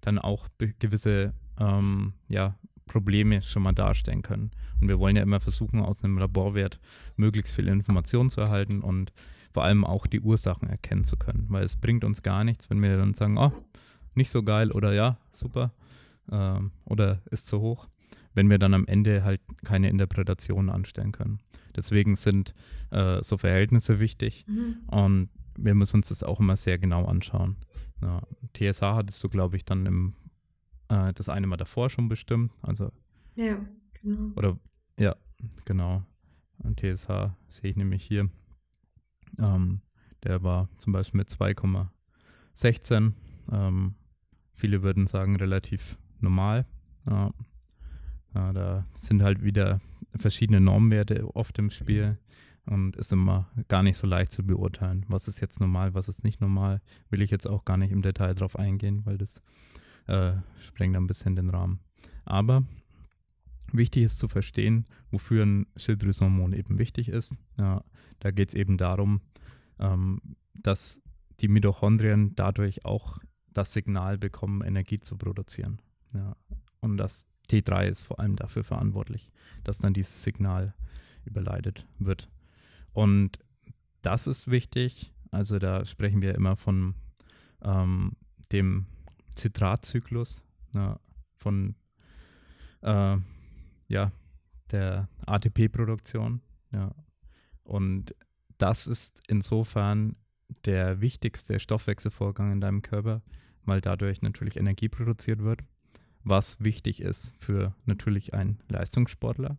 [0.01, 4.51] dann auch gewisse ähm, ja, Probleme schon mal darstellen können.
[4.81, 6.79] Und wir wollen ja immer versuchen, aus einem Laborwert
[7.17, 9.13] möglichst viel Informationen zu erhalten und
[9.53, 11.47] vor allem auch die Ursachen erkennen zu können.
[11.49, 13.53] Weil es bringt uns gar nichts, wenn wir dann sagen, oh,
[14.15, 15.73] nicht so geil oder ja, super
[16.31, 17.89] ähm, oder ist zu hoch,
[18.35, 21.41] wenn wir dann am Ende halt keine Interpretation anstellen können.
[21.77, 22.55] Deswegen sind
[22.91, 24.77] äh, so Verhältnisse wichtig mhm.
[24.87, 27.57] und wir müssen uns das auch immer sehr genau anschauen.
[28.01, 28.23] Ja,
[28.55, 30.15] TSH hattest du, glaube ich, dann im,
[30.89, 32.53] äh, das eine Mal davor schon bestimmt.
[32.63, 32.93] Also,
[33.37, 33.59] ja,
[34.01, 34.33] genau.
[34.37, 34.59] Oder,
[34.99, 35.17] ja,
[35.65, 36.05] genau.
[36.59, 38.29] Und TSH sehe ich nämlich hier.
[39.39, 39.81] Ähm,
[40.23, 43.13] der war zum Beispiel mit 2,16.
[43.53, 43.95] Ähm,
[44.55, 46.67] viele würden sagen, relativ normal.
[47.09, 47.31] Ja.
[48.35, 49.81] Ja, da sind halt wieder
[50.19, 52.19] verschiedene Normwerte oft im Spiel
[52.67, 56.25] und ist immer gar nicht so leicht zu beurteilen, was ist jetzt normal, was ist
[56.25, 56.81] nicht normal.
[57.11, 59.43] Will ich jetzt auch gar nicht im Detail drauf eingehen, weil das
[60.07, 61.81] äh, sprengt ein bisschen den Rahmen.
[62.25, 62.65] Aber
[63.73, 67.37] wichtig ist zu verstehen, wofür ein Schilddrüsenhormon eben wichtig ist.
[67.59, 67.85] Ja,
[68.21, 69.21] da geht es eben darum,
[69.79, 70.21] ähm,
[70.55, 71.01] dass
[71.41, 73.19] die Mitochondrien dadurch auch
[73.53, 75.81] das Signal bekommen, Energie zu produzieren.
[76.15, 76.37] Ja,
[76.81, 79.31] und das T3 ist vor allem dafür verantwortlich,
[79.65, 80.75] dass dann dieses Signal
[81.25, 82.29] überleitet wird.
[82.93, 83.39] Und
[84.03, 85.13] das ist wichtig.
[85.31, 86.95] Also da sprechen wir immer von
[87.63, 88.13] ähm,
[88.53, 88.87] dem
[89.35, 90.43] Zitratzyklus,
[90.75, 91.01] ja,
[91.37, 91.75] von
[92.83, 93.17] äh,
[93.89, 94.13] ja,
[94.71, 96.41] der ATP-Produktion.
[96.73, 96.95] Ja.
[97.65, 98.15] Und
[98.59, 100.17] das ist insofern
[100.65, 103.23] der wichtigste Stoffwechselvorgang in deinem Körper,
[103.65, 105.65] weil dadurch natürlich Energie produziert wird
[106.25, 109.59] was wichtig ist für natürlich einen Leistungssportler,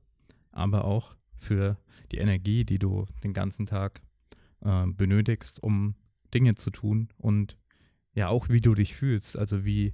[0.52, 1.78] aber auch für
[2.12, 4.02] die Energie, die du den ganzen Tag
[4.62, 5.96] äh, benötigst, um
[6.34, 7.58] Dinge zu tun und
[8.14, 9.94] ja auch wie du dich fühlst, also wie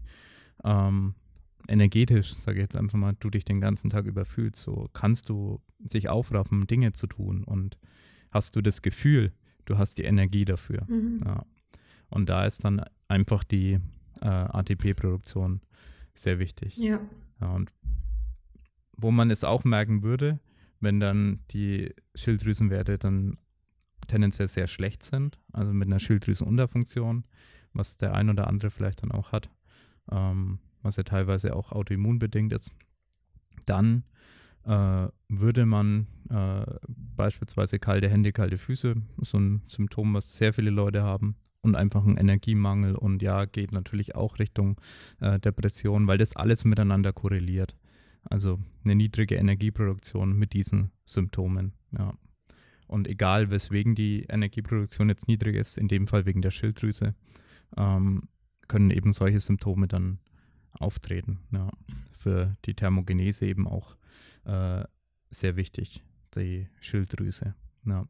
[0.64, 1.16] ähm,
[1.68, 4.62] energetisch, sage ich jetzt einfach mal, du dich den ganzen Tag über fühlst.
[4.62, 7.78] So kannst du dich aufraffen, Dinge zu tun und
[8.32, 9.32] hast du das Gefühl,
[9.66, 10.84] du hast die Energie dafür.
[10.88, 11.22] Mhm.
[11.26, 11.46] Ja.
[12.10, 13.80] Und da ist dann einfach die
[14.22, 15.62] äh, ATP-Produktion
[16.14, 16.78] sehr wichtig.
[16.78, 17.00] Ja.
[17.40, 17.54] ja.
[17.54, 17.72] Und
[18.98, 20.40] wo man es auch merken würde,
[20.80, 23.38] wenn dann die Schilddrüsenwerte dann
[24.08, 27.24] tendenziell sehr schlecht sind, also mit einer Schilddrüsenunterfunktion,
[27.74, 29.50] was der ein oder andere vielleicht dann auch hat,
[30.12, 32.72] ähm, was ja teilweise auch autoimmunbedingt ist,
[33.66, 34.04] dann
[34.66, 40.72] äh, würde man äh, beispielsweise kalte Hände, kalte Füße, so ein Symptom, was sehr viele
[40.72, 44.80] Leute haben, und einfach ein Energiemangel und ja, geht natürlich auch Richtung
[45.20, 47.76] äh, Depression, weil das alles miteinander korreliert.
[48.24, 51.74] Also eine niedrige Energieproduktion mit diesen Symptomen.
[51.98, 52.12] Ja.
[52.88, 57.16] Und egal, weswegen die Energieproduktion jetzt niedrig ist, in dem Fall wegen der Schilddrüse,
[57.78, 58.28] ähm,
[58.68, 60.20] können eben solche Symptome dann
[60.72, 61.40] auftreten.
[61.52, 61.70] Ja.
[62.18, 63.96] Für die Thermogenese eben auch
[64.46, 64.84] äh,
[65.30, 66.04] sehr wichtig,
[66.36, 67.56] die Schilddrüse.
[67.86, 68.08] Ja.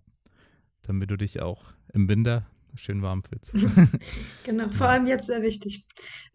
[0.82, 3.52] Damit du dich auch im Winter schön warm fühlst.
[4.44, 5.86] genau, vor allem jetzt sehr wichtig.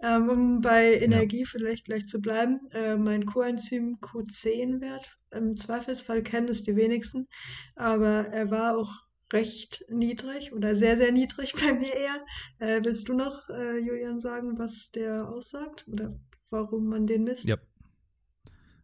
[0.03, 1.47] Ähm, um bei Energie ja.
[1.47, 7.27] vielleicht gleich zu bleiben, äh, mein Coenzym Q10-Wert, im Zweifelsfall kennen es die wenigsten,
[7.75, 12.25] aber er war auch recht niedrig oder sehr, sehr niedrig bei mir eher.
[12.59, 16.19] Äh, willst du noch, äh, Julian, sagen, was der aussagt oder
[16.51, 17.45] warum man den misst?
[17.45, 17.57] Ja,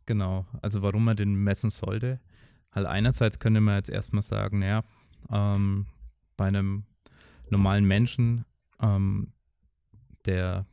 [0.06, 0.46] genau.
[0.60, 2.20] Also warum man den messen sollte.
[2.72, 4.82] Halt einerseits könnte man jetzt erstmal sagen, naja,
[5.30, 5.86] ähm,
[6.36, 6.84] bei einem
[7.50, 8.44] normalen Menschen,
[8.80, 9.32] ähm,
[10.24, 10.66] der,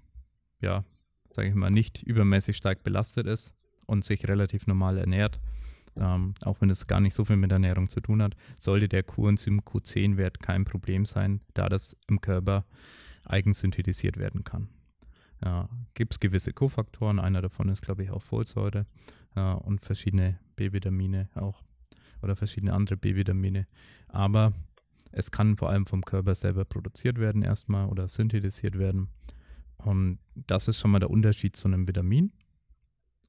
[0.61, 0.83] ja,
[1.31, 3.53] sage ich mal, nicht übermäßig stark belastet ist
[3.85, 5.39] und sich relativ normal ernährt,
[5.95, 9.03] ähm, auch wenn es gar nicht so viel mit Ernährung zu tun hat, sollte der
[9.03, 12.65] Coenzym Q10-Wert kein Problem sein, da das im Körper
[13.25, 14.69] eigensynthetisiert werden kann.
[15.43, 18.85] Ja, Gibt es gewisse Kofaktoren, einer davon ist, glaube ich, auch Folsäure
[19.35, 21.63] ja, und verschiedene B-Vitamine auch
[22.21, 23.67] oder verschiedene andere B-Vitamine.
[24.09, 24.53] Aber
[25.11, 29.09] es kann vor allem vom Körper selber produziert werden erstmal oder synthetisiert werden.
[29.77, 32.31] Und das ist schon mal der Unterschied zu einem Vitamin.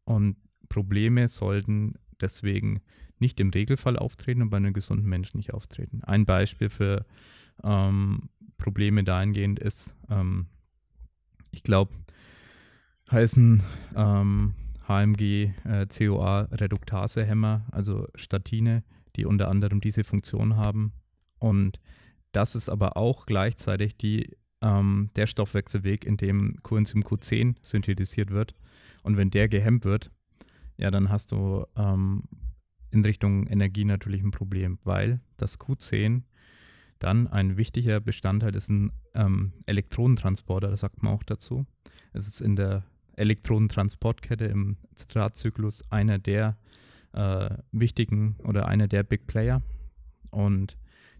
[0.04, 0.36] Und
[0.68, 2.80] Probleme sollten deswegen
[3.18, 6.02] nicht im Regelfall auftreten und bei einem gesunden Menschen nicht auftreten.
[6.02, 7.04] Ein Beispiel für
[7.62, 10.46] ähm, Probleme dahingehend ist, ähm,
[11.50, 11.92] ich glaube,
[13.10, 13.62] heißen
[13.94, 14.54] ähm,
[14.86, 18.82] HMG äh, COA Reduktasehämmer, also Statine,
[19.16, 20.92] die unter anderem diese Funktion haben,
[21.40, 21.80] und
[22.32, 28.54] das ist aber auch gleichzeitig die ähm, der Stoffwechselweg, in dem Coenzym Q10 synthetisiert wird.
[29.02, 30.10] Und wenn der gehemmt wird,
[30.76, 32.24] ja, dann hast du ähm,
[32.90, 36.22] in Richtung Energie natürlich ein Problem, weil das Q10
[36.98, 41.66] dann ein wichtiger Bestandteil ist ein ähm, Elektronentransporter, das sagt man auch dazu.
[42.12, 42.84] Es ist in der
[43.16, 46.58] Elektronentransportkette im Zitratzyklus einer der
[47.12, 49.62] äh, wichtigen oder einer der Big Player
[50.30, 50.76] und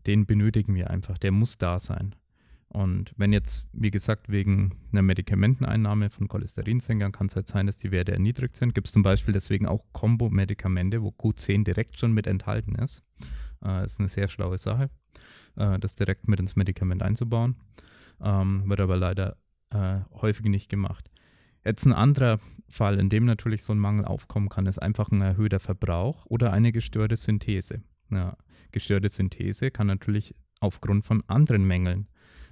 [0.06, 2.14] den benötigen wir einfach, der muss da sein.
[2.72, 7.78] Und wenn jetzt, wie gesagt, wegen einer Medikamenteneinnahme von Cholesterinsenkern kann es halt sein, dass
[7.78, 8.76] die Werte erniedrigt sind.
[8.76, 13.02] Gibt es zum Beispiel deswegen auch Kombo-Medikamente, wo Q10 direkt schon mit enthalten ist.
[13.64, 14.88] Äh, ist eine sehr schlaue Sache,
[15.56, 17.56] äh, das direkt mit ins Medikament einzubauen.
[18.22, 19.36] Ähm, wird aber leider
[19.70, 21.10] äh, häufig nicht gemacht.
[21.64, 25.20] Jetzt ein anderer Fall, in dem natürlich so ein Mangel aufkommen kann, ist einfach ein
[25.20, 27.82] erhöhter Verbrauch oder eine gestörte Synthese.
[28.10, 28.36] Ja,
[28.72, 32.08] gestörte Synthese kann natürlich aufgrund von anderen Mängeln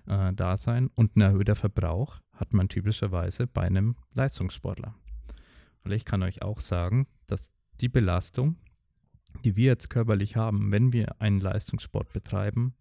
[0.06, 4.94] äh, da sein und ein erhöhter Verbrauch hat man typischerweise bei einem Leistungssportler.
[5.82, 8.56] Weil ich kann euch auch sagen, dass die Belastung,
[9.44, 12.74] die wir jetzt körperlich haben, wenn wir einen Leistungssport betreiben,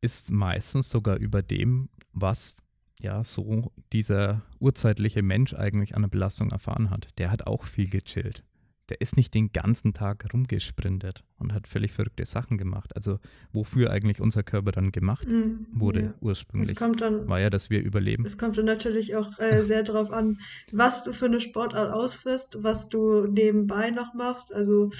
[0.00, 2.56] ist meistens sogar über dem, was
[2.98, 7.08] ja so dieser urzeitliche Mensch eigentlich an der Belastung erfahren hat.
[7.18, 8.44] Der hat auch viel gechillt
[8.90, 12.94] der ist nicht den ganzen Tag rumgesprintet und hat völlig verrückte Sachen gemacht.
[12.96, 13.18] Also
[13.52, 16.14] wofür eigentlich unser Körper dann gemacht mm, wurde ja.
[16.20, 18.24] ursprünglich, dann, war ja, dass wir überleben.
[18.24, 20.38] Es kommt dann natürlich auch äh, sehr darauf an,
[20.72, 24.52] was du für eine Sportart ausführst, was du nebenbei noch machst.
[24.52, 24.90] Also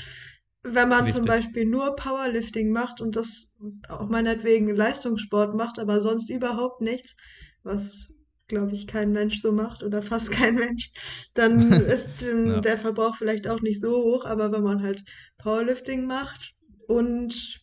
[0.62, 1.16] wenn man Richtig.
[1.16, 3.54] zum Beispiel nur Powerlifting macht und das
[3.88, 7.16] auch meinetwegen Leistungssport macht, aber sonst überhaupt nichts,
[7.62, 8.12] was
[8.50, 10.92] glaube ich, kein Mensch so macht oder fast kein Mensch,
[11.32, 12.60] dann ist ähm, ja.
[12.60, 14.26] der Verbrauch vielleicht auch nicht so hoch.
[14.26, 15.02] Aber wenn man halt
[15.38, 16.54] Powerlifting macht
[16.86, 17.62] und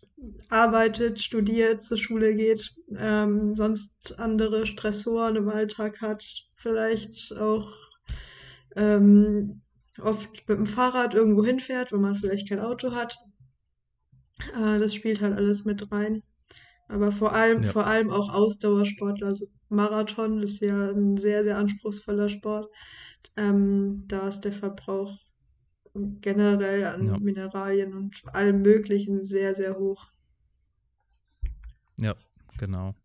[0.49, 7.71] arbeitet, studiert, zur Schule geht, ähm, sonst andere Stressoren im Alltag hat, vielleicht auch
[8.75, 9.61] ähm,
[10.01, 13.17] oft mit dem Fahrrad irgendwo hinfährt, wenn man vielleicht kein Auto hat.
[14.55, 16.23] Äh, das spielt halt alles mit rein.
[16.87, 17.71] Aber vor allem, ja.
[17.71, 22.69] vor allem auch Ausdauersportler, also Marathon ist ja ein sehr, sehr anspruchsvoller Sport.
[23.35, 25.17] Ähm, da ist der Verbrauch
[25.93, 27.19] generell an ja.
[27.19, 30.07] Mineralien und allem Möglichen sehr, sehr hoch.
[31.97, 32.15] Ja,
[32.57, 32.95] genau.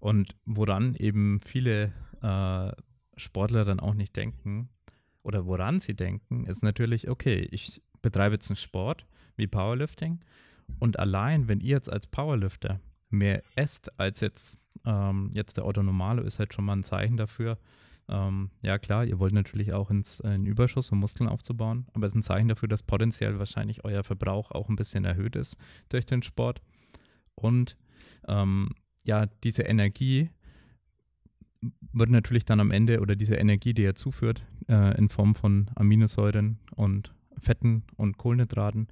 [0.00, 2.72] Und woran eben viele äh,
[3.16, 4.68] Sportler dann auch nicht denken,
[5.22, 10.20] oder woran sie denken, ist natürlich, okay, ich betreibe jetzt einen Sport wie Powerlifting
[10.78, 15.82] und allein, wenn ihr jetzt als Powerlifter mehr esst als jetzt, ähm, jetzt der Otto
[15.82, 17.58] Normale, ist halt schon mal ein Zeichen dafür.
[18.08, 22.06] Ähm, ja, klar, ihr wollt natürlich auch ins äh, in Überschuss, um Muskeln aufzubauen, aber
[22.06, 25.56] es ist ein Zeichen dafür, dass potenziell wahrscheinlich euer Verbrauch auch ein bisschen erhöht ist
[25.88, 26.60] durch den Sport.
[27.34, 27.76] Und
[28.28, 28.70] ähm,
[29.04, 30.30] ja, diese Energie
[31.92, 35.70] wird natürlich dann am Ende oder diese Energie, die er zuführt, äh, in Form von
[35.74, 38.88] Aminosäuren und Fetten und Kohlenhydraten,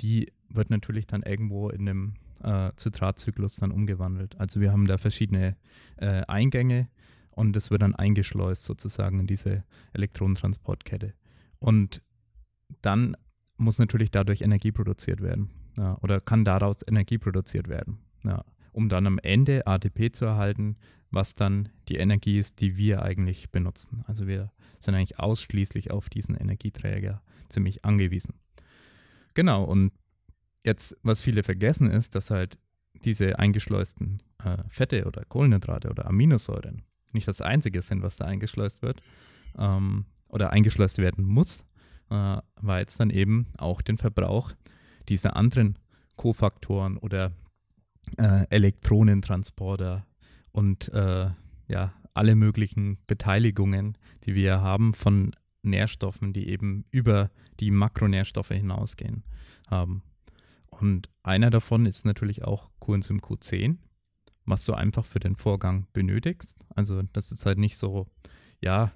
[0.00, 4.38] die wird natürlich dann irgendwo in einem äh, Zitratzyklus dann umgewandelt.
[4.38, 5.56] Also wir haben da verschiedene
[5.96, 6.88] äh, Eingänge
[7.30, 11.14] und es wird dann eingeschleust sozusagen in diese Elektronentransportkette.
[11.58, 12.02] Und
[12.82, 13.16] dann
[13.56, 18.88] muss natürlich dadurch Energie produziert werden ja, oder kann daraus Energie produziert werden, ja, um
[18.88, 20.76] dann am Ende ATP zu erhalten,
[21.10, 24.02] was dann die Energie ist, die wir eigentlich benutzen.
[24.06, 24.50] Also wir
[24.80, 28.34] sind eigentlich ausschließlich auf diesen Energieträger ziemlich angewiesen.
[29.34, 29.92] Genau, und
[30.64, 32.58] Jetzt, was viele vergessen, ist, dass halt
[33.04, 38.82] diese eingeschleusten äh, Fette oder Kohlenhydrate oder Aminosäuren nicht das Einzige sind, was da eingeschleust
[38.82, 39.02] wird
[39.58, 41.64] ähm, oder eingeschleust werden muss,
[42.10, 44.52] äh, weil es dann eben auch den Verbrauch
[45.08, 45.78] dieser anderen
[46.16, 47.32] Kofaktoren oder
[48.18, 50.06] äh, Elektronentransporter
[50.52, 51.30] und äh,
[51.68, 59.24] ja, alle möglichen Beteiligungen, die wir haben von Nährstoffen, die eben über die Makronährstoffe hinausgehen,
[59.68, 60.02] haben.
[60.82, 63.76] Und einer davon ist natürlich auch Coenzym Q10,
[64.44, 66.56] was du einfach für den Vorgang benötigst.
[66.74, 68.08] Also das ist halt nicht so,
[68.60, 68.90] ja,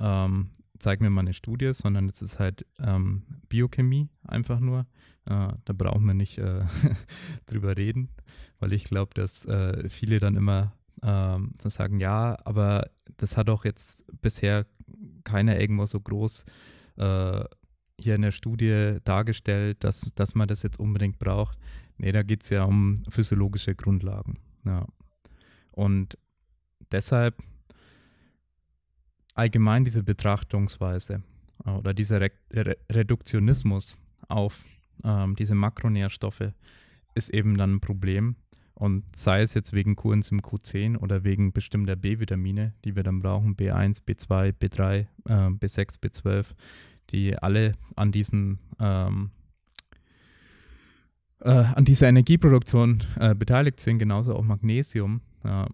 [0.00, 0.50] ähm,
[0.80, 4.86] zeig mir mal eine Studie, sondern es ist halt ähm, Biochemie einfach nur.
[5.24, 6.64] Äh, da brauchen wir nicht äh,
[7.46, 8.08] drüber reden,
[8.58, 10.72] weil ich glaube, dass äh, viele dann immer
[11.04, 14.66] ähm, sagen, ja, aber das hat doch jetzt bisher
[15.22, 16.44] keiner irgendwo so groß
[16.96, 17.44] äh,
[18.02, 21.58] hier in der Studie dargestellt, dass, dass man das jetzt unbedingt braucht.
[21.98, 24.38] Nee, da geht es ja um physiologische Grundlagen.
[24.64, 24.86] Ja.
[25.72, 26.18] Und
[26.92, 27.42] deshalb
[29.34, 31.22] allgemein diese Betrachtungsweise
[31.64, 33.98] äh, oder dieser Re Re Reduktionismus
[34.28, 34.64] auf
[35.04, 36.52] ähm, diese Makronährstoffe
[37.14, 38.36] ist eben dann ein Problem.
[38.74, 43.54] Und sei es jetzt wegen Coenzym Q10 oder wegen bestimmter B-Vitamine, die wir dann brauchen,
[43.54, 46.46] B1, B2, B3, äh, B6, B12,
[47.12, 49.30] die alle an diesen ähm,
[51.40, 55.64] äh, an dieser Energieproduktion äh, beteiligt sind, genauso auch Magnesium, äh,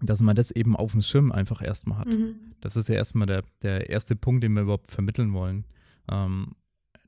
[0.00, 2.08] dass man das eben auf dem Schirm einfach erstmal hat.
[2.08, 2.36] Mhm.
[2.60, 5.64] Das ist ja erstmal der, der erste Punkt, den wir überhaupt vermitteln wollen.
[6.10, 6.54] Ähm,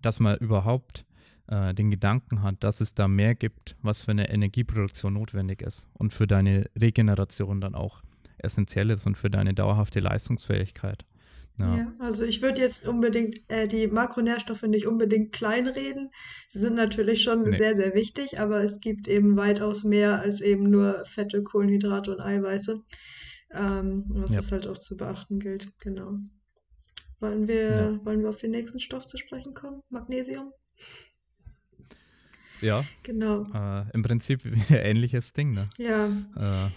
[0.03, 1.05] dass man überhaupt
[1.47, 5.89] äh, den Gedanken hat, dass es da mehr gibt, was für eine Energieproduktion notwendig ist
[5.95, 8.03] und für deine Regeneration dann auch
[8.39, 11.05] essentiell ist und für deine dauerhafte Leistungsfähigkeit.
[11.61, 11.77] Ja.
[11.77, 16.11] Ja, also ich würde jetzt unbedingt äh, die Makronährstoffe nicht unbedingt kleinreden.
[16.49, 17.57] Sie sind natürlich schon Nee.
[17.59, 22.21] sehr, sehr wichtig, aber es gibt eben weitaus mehr als eben nur Fette, Kohlenhydrate und
[22.21, 22.81] Eiweiße,
[23.53, 24.39] ähm, was Ja.
[24.39, 25.71] es halt auch zu beachten gilt.
[25.81, 26.19] Genau.
[27.21, 28.05] Wollen wir, Ja.
[28.07, 29.83] wollen wir auf den nächsten Stoff zu sprechen kommen?
[29.91, 30.53] Magnesium?
[32.63, 33.47] Ja, Genau.
[33.55, 35.67] äh, im Prinzip wieder ähnliches Ding, ne?
[35.79, 36.07] Ja,
[36.37, 36.71] Äh,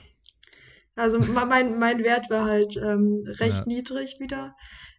[0.96, 3.66] Also mein, mein Wert war halt ähm, recht Ja.
[3.66, 4.56] niedrig wieder.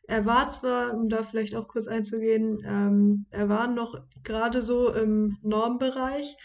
[0.07, 4.92] Er war zwar, um da vielleicht auch kurz einzugehen, ähm, er war noch gerade so
[4.92, 6.36] im Normbereich,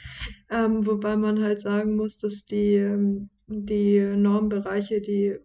[0.50, 5.40] ähm, wobei man halt sagen muss, dass die, ähm, die Normbereiche, die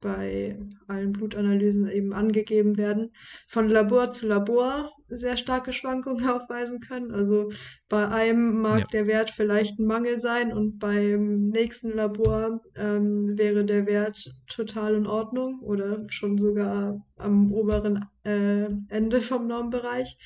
[0.00, 3.12] bei allen Blutanalysen eben angegeben werden,
[3.48, 7.12] von Labor zu Labor sehr starke Schwankungen aufweisen können.
[7.12, 7.50] Also
[7.88, 8.86] bei einem mag Ja.
[8.88, 14.94] der Wert vielleicht ein Mangel sein und beim nächsten Labor ähm, wäre der Wert total
[14.94, 20.16] in Ordnung oder schon sogar am oberen äh, Ende vom Normbereich.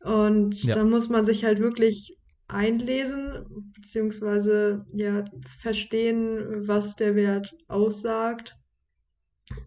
[0.00, 0.74] Und Ja.
[0.74, 2.16] da muss man sich halt wirklich
[2.48, 5.24] einlesen, beziehungsweise ja
[5.58, 8.56] verstehen, was der Wert aussagt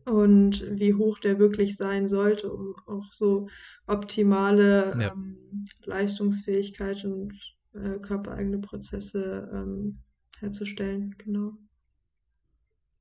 [0.05, 3.47] und wie hoch der wirklich sein sollte, um auch so
[3.87, 5.11] optimale Ja.
[5.11, 5.37] ähm,
[5.85, 7.33] Leistungsfähigkeit und
[7.73, 9.99] äh, körpereigene Prozesse ähm,
[10.39, 11.15] herzustellen.
[11.17, 11.57] Genau.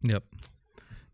[0.02, 0.20] Ja.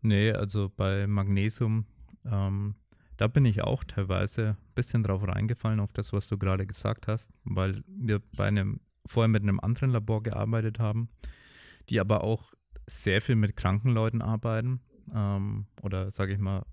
[0.01, 1.85] Nee, also bei Magnesium,
[2.25, 2.75] ähm,
[3.17, 7.07] da bin ich auch teilweise ein bisschen drauf reingefallen, auf das, was du gerade gesagt
[7.07, 11.09] hast, weil wir bei einem, vorher mit einem anderen Labor gearbeitet haben,
[11.89, 12.53] die aber auch
[12.87, 14.81] sehr viel mit kranken Leuten arbeiten,
[15.13, 16.65] ähm, oder sage ich mal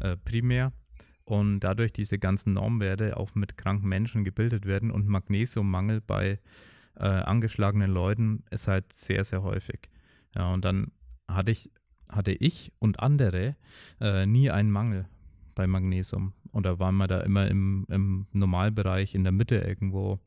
[0.00, 0.72] äh, primär,
[1.30, 6.40] und dadurch diese ganzen Normwerte auch mit kranken Menschen gebildet werden und Magnesiummangel bei
[6.96, 9.88] äh, angeschlagenen Leuten ist halt sehr, sehr häufig.
[10.34, 10.90] Ja, und dann
[11.28, 11.70] hatte ich,
[12.08, 13.54] hatte ich und andere
[14.00, 15.06] äh, nie einen Mangel
[15.54, 16.32] bei Magnesium.
[16.50, 20.18] Und da waren wir da immer im, im Normalbereich, in der Mitte irgendwo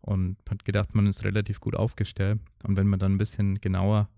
[0.00, 2.40] und hat gedacht, man ist relativ gut aufgestellt.
[2.64, 4.08] Und wenn man dann ein bisschen genauer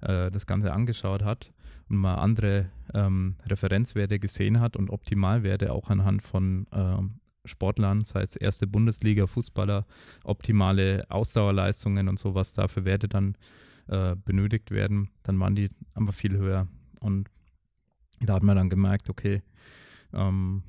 [0.00, 1.52] äh, das Ganze angeschaut hat
[1.90, 8.22] und mal andere ähm, Referenzwerte gesehen hat und Optimalwerte auch anhand von ähm, Sportlern, sei
[8.22, 9.86] es erste Bundesliga, Fußballer,
[10.24, 13.36] optimale Ausdauerleistungen und so, was da für Werte dann
[13.88, 16.68] äh, benötigt werden, dann waren die einfach viel höher.
[17.00, 17.28] Und
[18.20, 19.42] da hat man dann gemerkt, okay,
[20.12, 20.62] ähm,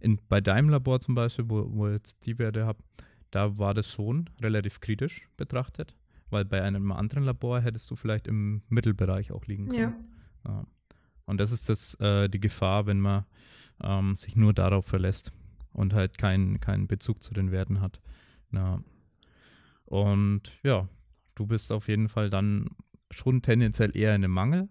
[0.00, 2.82] in, bei deinem Labor zum Beispiel, wo, wo jetzt die Werte habt,
[3.30, 5.96] da war das schon relativ kritisch betrachtet,
[6.30, 9.78] weil bei einem anderen Labor hättest du vielleicht im Mittelbereich auch liegen können.
[9.78, 9.94] Ja.
[10.46, 10.66] Ja.
[11.26, 13.24] Und das ist das, äh, die Gefahr, wenn man
[13.82, 15.32] ähm, sich nur darauf verlässt
[15.72, 18.00] und halt keinen keinen Bezug zu den Werten hat.
[18.52, 18.82] Ja.
[19.84, 20.88] Und ja,
[21.34, 22.70] du bist auf jeden Fall dann
[23.10, 24.68] schon tendenziell eher in einem Mangel,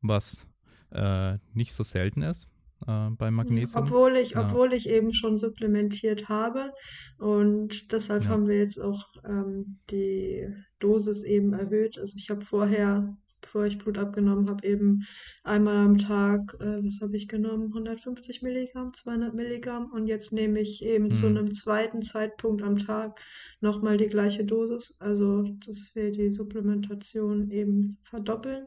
[0.00, 0.46] was
[0.90, 2.48] äh, nicht so selten ist
[2.86, 3.82] äh, bei Magnesium.
[3.84, 4.42] Obwohl ich, Ja.
[4.46, 6.72] obwohl ich eben schon supplementiert habe
[7.18, 8.30] und deshalb Ja.
[8.30, 10.46] haben wir jetzt auch ähm, die
[10.78, 11.98] Dosis eben erhöht.
[11.98, 15.04] Also ich habe vorher, bevor ich Blut abgenommen habe, eben
[15.44, 17.68] einmal am Tag, äh, was habe ich genommen?
[17.72, 21.36] 150 Milligramm, 200 Milligramm und jetzt nehme ich eben zu Mhm.
[21.36, 23.20] einem zweiten Zeitpunkt am Tag
[23.60, 24.96] nochmal die gleiche Dosis.
[24.98, 28.66] Also dass wir die Supplementation eben verdoppeln.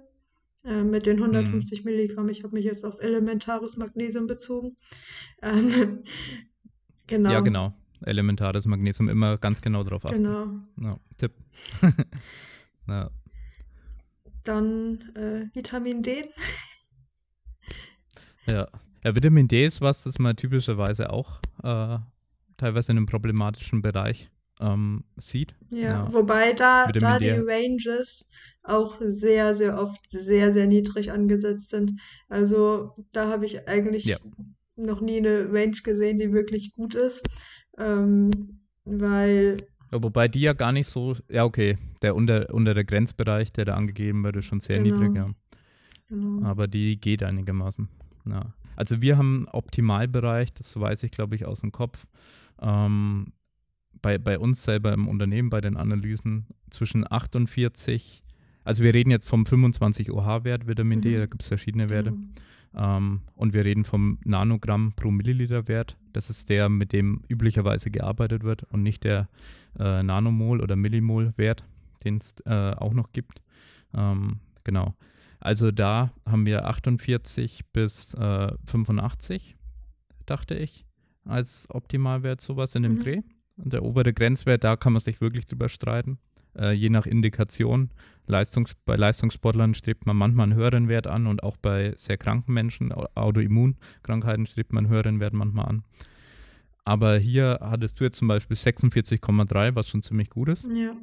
[0.64, 2.30] Äh, mit den 150 Milligramm.
[2.30, 4.76] Ich habe mich jetzt auf elementares Magnesium bezogen.
[5.42, 6.04] Ähm,
[7.08, 7.32] genau.
[7.32, 7.74] Ja, genau.
[8.02, 10.24] Elementares Magnesium immer ganz genau drauf achten.
[10.24, 10.48] Genau.
[10.82, 11.32] Ja, Tipp.
[12.88, 13.10] ja.
[14.48, 16.22] Dann äh, Vitamin D.
[18.48, 18.68] Ja.
[19.04, 21.98] ja, Vitamin D ist was, das man typischerweise auch äh,
[22.56, 24.30] teilweise in einem problematischen Bereich
[24.62, 25.54] ähm, sieht.
[25.72, 26.14] Ja, Ja.
[26.14, 27.26] wobei da, Vitamin da D.
[27.26, 28.26] die Ranges
[28.64, 32.00] auch sehr, sehr oft sehr, sehr niedrig angesetzt sind.
[32.30, 34.18] Also da habe ich eigentlich Ja.
[34.78, 37.22] noch nie eine Range gesehen, die wirklich gut ist.
[37.78, 39.58] Ähm, weil,
[39.92, 43.66] Ja, wobei die ja gar nicht so, ja okay, der unter, unter der Grenzbereich, der
[43.66, 44.98] da angegeben wird, ist schon sehr Genau.
[44.98, 45.30] niedrig, ja.
[46.10, 46.46] genau.
[46.48, 47.88] Aber die geht einigermaßen.
[48.28, 48.54] Ja.
[48.76, 52.06] Also wir haben einen Optimalbereich, das weiß ich, glaube ich, aus dem Kopf.
[52.62, 53.32] Ähm,
[54.02, 58.24] bei, bei uns selber im Unternehmen, bei den Analysen, zwischen 48
[58.64, 61.20] also wir reden jetzt vom 25 OH-Wert Vitamin D, Mhm.
[61.20, 62.12] da gibt es verschiedene Werte.
[62.12, 62.22] Genau.
[62.76, 65.98] Ähm, und wir reden vom Nanogramm pro Milliliter Wert.
[66.14, 69.30] Das ist der, mit dem üblicherweise gearbeitet wird und nicht der
[69.80, 71.64] äh, Nanomol oder Millimol Wert,
[72.04, 73.42] den es äh, auch noch gibt.
[73.94, 74.96] Ähm, genau.
[75.40, 79.56] Also da haben wir 48 bis äh, 85,
[80.26, 80.86] dachte ich,
[81.26, 83.04] als Optimalwert sowas in dem Mhm.
[83.04, 83.22] Dreh.
[83.58, 86.20] Und der obere Grenzwert, da kann man sich wirklich drüber streiten.
[86.58, 87.92] Äh, je nach Indikation.
[88.26, 92.54] Leistungs bei Leistungssportlern strebt man manchmal einen höheren Wert an und auch bei sehr kranken
[92.54, 95.84] Menschen, Au- Autoimmunkrankheiten, strebt man einen höheren Wert manchmal an.
[96.84, 100.68] Aber hier hattest du jetzt zum Beispiel 46,3, was schon ziemlich gut ist.
[100.74, 100.96] Ja.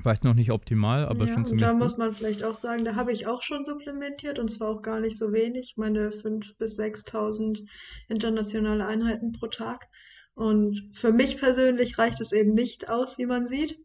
[0.00, 1.80] Vielleicht noch nicht optimal, aber ja, schon und ziemlich da gut.
[1.80, 5.00] muss man vielleicht auch sagen, da habe ich auch schon supplementiert und zwar auch gar
[5.00, 7.66] nicht so wenig, meine 5.000 bis 6.000
[8.08, 9.86] internationale Einheiten pro Tag.
[10.34, 13.78] Und für mich persönlich reicht es eben nicht aus, wie man sieht.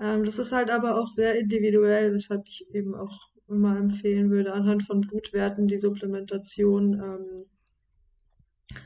[0.00, 4.52] Ähm, das ist halt aber auch sehr individuell, weshalb ich eben auch immer empfehlen würde,
[4.52, 7.46] anhand von Blutwerten die Supplementation ähm,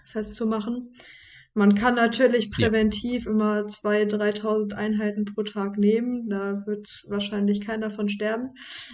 [0.05, 0.93] festzumachen.
[1.55, 2.69] Man kann natürlich Ja.
[2.69, 6.29] präventiv immer 2.000, 3.000 Einheiten pro Tag nehmen.
[6.31, 8.51] Da wird wahrscheinlich keiner von sterben.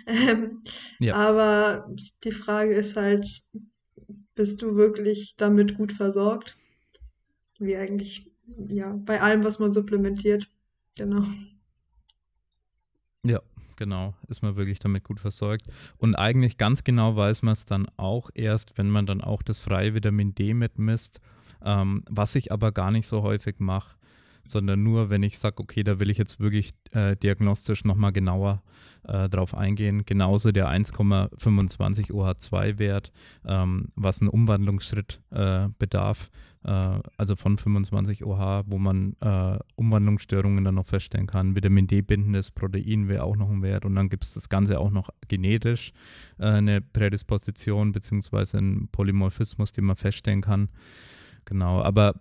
[0.07, 0.63] Ähm,
[0.99, 1.15] Ja.
[1.15, 1.89] aber
[2.25, 3.43] die Frage ist halt,
[4.35, 6.57] bist du wirklich damit gut versorgt?
[7.61, 8.31] Wie eigentlich,
[8.69, 10.49] ja, bei allem, was man supplementiert.
[10.97, 11.23] Genau.
[13.25, 13.41] Ja,
[13.77, 14.15] genau.
[14.29, 15.67] Ist man wirklich damit gut versorgt.
[15.99, 19.59] Und eigentlich ganz genau weiß man es dann auch erst, wenn man dann auch das
[19.59, 21.21] freie Vitamin D mitmisst,
[21.65, 23.98] ähm, was ich aber gar nicht so häufig mache,
[24.51, 28.63] sondern nur, wenn ich sage, okay, da will ich jetzt wirklich äh, diagnostisch nochmal genauer
[29.05, 30.05] äh, drauf eingehen.
[30.05, 33.13] Genauso der 1,25 OH2-Wert,
[33.47, 36.31] ähm, was einen Umwandlungsschritt äh, bedarf,
[36.65, 41.55] äh, also von 25 OH, wo man äh, Umwandlungsstörungen dann noch feststellen kann.
[41.55, 44.91] Vitamin D-bindendes Protein wäre auch noch ein Wert und dann gibt es das Ganze auch
[44.91, 45.93] noch genetisch,
[46.39, 50.69] äh, eine Prädisposition beziehungsweise einen Polymorphismus, den man feststellen kann.
[51.45, 52.15] Genau, aber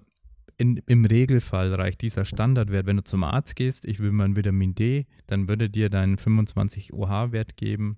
[0.58, 4.36] in, im Regelfall reicht dieser Standardwert, wenn du zum Arzt gehst, ich will mal ein
[4.36, 7.98] Vitamin D, dann würde dir deinen 25 OH-Wert geben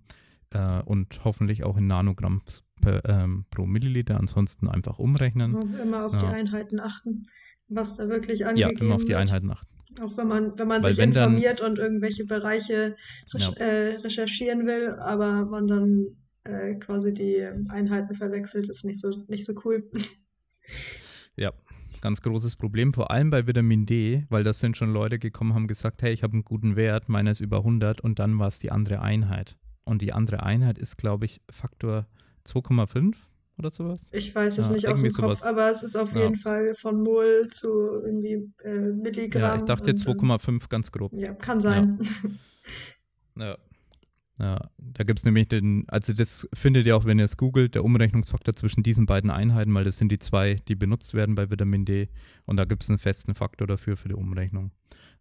[0.52, 2.42] äh, und hoffentlich auch in Nanogramm
[2.82, 5.56] per, ähm, pro Milliliter, ansonsten einfach umrechnen.
[5.56, 6.32] Und immer auf die Ja.
[6.32, 7.28] Einheiten achten,
[7.70, 9.20] was da wirklich Ja, angegeben immer auf die wird.
[9.20, 9.68] Einheiten achten.
[10.02, 12.96] Auch wenn man, wenn man Weil sich wenn dann- informiert und irgendwelche Bereiche
[13.36, 13.52] Ja.
[13.54, 16.06] äh, recherchieren will, aber man dann
[16.46, 19.90] äh, quasi die Einheiten verwechselt, ist nicht so, nicht so cool.
[21.36, 21.52] Ja,
[22.02, 25.68] ganz großes Problem, vor allem bei Vitamin D, weil das sind schon Leute gekommen, haben
[25.68, 28.60] gesagt, hey, ich habe einen guten Wert, meiner ist über 100 und dann war es
[28.60, 29.56] die andere Einheit.
[29.84, 32.06] Und die andere Einheit ist, glaube ich, Faktor
[32.46, 33.16] 2,5
[33.58, 34.08] oder sowas.
[34.12, 35.44] Ich weiß es Ja, nicht aus dem irgendwie Kopf, sowas.
[35.44, 36.22] aber es ist auf Ja.
[36.24, 37.68] jeden Fall von Mol zu
[38.06, 39.42] irgendwie äh, Milligramm.
[39.42, 41.12] Ja, ich dachte und dann- 2,5 ganz grob.
[41.14, 41.98] Ja, kann sein.
[42.02, 42.06] Ja.
[43.36, 43.58] Ja,
[44.40, 47.84] da gibt es nämlich den, also das findet ihr auch, wenn ihr es googelt, der
[47.84, 51.84] Umrechnungsfaktor zwischen diesen beiden Einheiten, weil das sind die zwei, die benutzt werden bei Vitamin
[51.84, 52.08] D.
[52.46, 54.72] Und da gibt es einen festen Faktor dafür für die Umrechnung.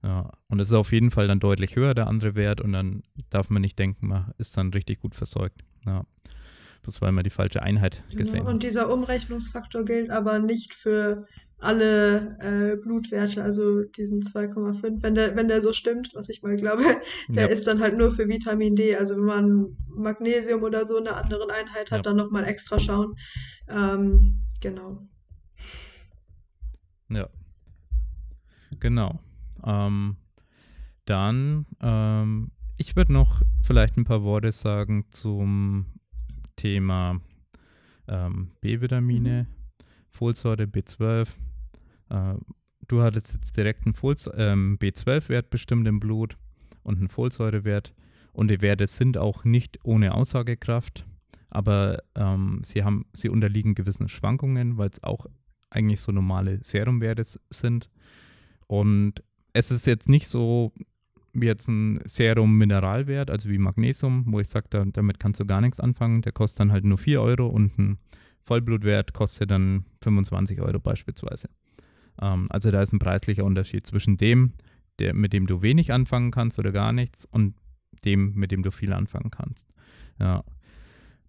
[0.04, 3.02] Ja, und es ist auf jeden Fall dann deutlich höher, der andere Wert, und dann
[3.30, 5.64] darf man nicht denken, man ist dann richtig gut versorgt.
[5.84, 6.04] Ja.
[6.82, 8.44] Bloß weil man die falsche Einheit gesehen Genau.
[8.46, 8.54] hat.
[8.54, 11.26] Und dieser Umrechnungsfaktor gilt aber nicht für
[11.60, 16.56] alle äh, Blutwerte, also diesen 2,5, wenn der, wenn der so stimmt, was ich mal
[16.56, 16.82] glaube,
[17.28, 17.52] der Ja.
[17.52, 18.96] ist dann halt nur für Vitamin D.
[18.96, 22.02] Also wenn man Magnesium oder so eine andere Einheit hat, Ja.
[22.02, 23.14] dann nochmal extra schauen.
[23.68, 25.08] Ähm, genau.
[27.08, 27.28] Ja.
[28.80, 29.18] Genau.
[29.64, 30.16] Ähm,
[31.06, 35.86] dann, ähm, ich würde noch vielleicht ein paar Worte sagen zum
[36.56, 37.20] Thema
[38.06, 39.46] ähm, B-Vitamine,
[40.10, 41.28] Folsäure, B12.
[42.10, 42.34] Äh,
[42.86, 43.94] du hattest jetzt direkt einen
[44.36, 46.36] ähm, B12-Wert bestimmt im Blut
[46.82, 47.94] und einen Folsäurewert.
[48.32, 51.04] Und die Werte sind auch nicht ohne Aussagekraft,
[51.50, 55.26] aber ähm, sie, haben, sie unterliegen gewissen Schwankungen, weil es auch
[55.70, 57.90] eigentlich so normale Serumwerte sind.
[58.66, 60.72] Und es ist jetzt nicht so
[61.32, 65.60] wie jetzt ein Serum-Mineralwert, also wie Magnesium, wo ich sage, da, damit kannst du gar
[65.60, 66.22] nichts anfangen.
[66.22, 67.98] Der kostet dann halt nur 4 Euro und ein
[68.44, 71.48] Vollblutwert kostet dann 25 Euro beispielsweise.
[72.20, 74.52] Ähm, also da ist ein preislicher Unterschied zwischen dem,
[74.98, 77.54] der, mit dem du wenig anfangen kannst oder gar nichts und
[78.04, 79.66] dem, mit dem du viel anfangen kannst.
[80.18, 80.44] Ja.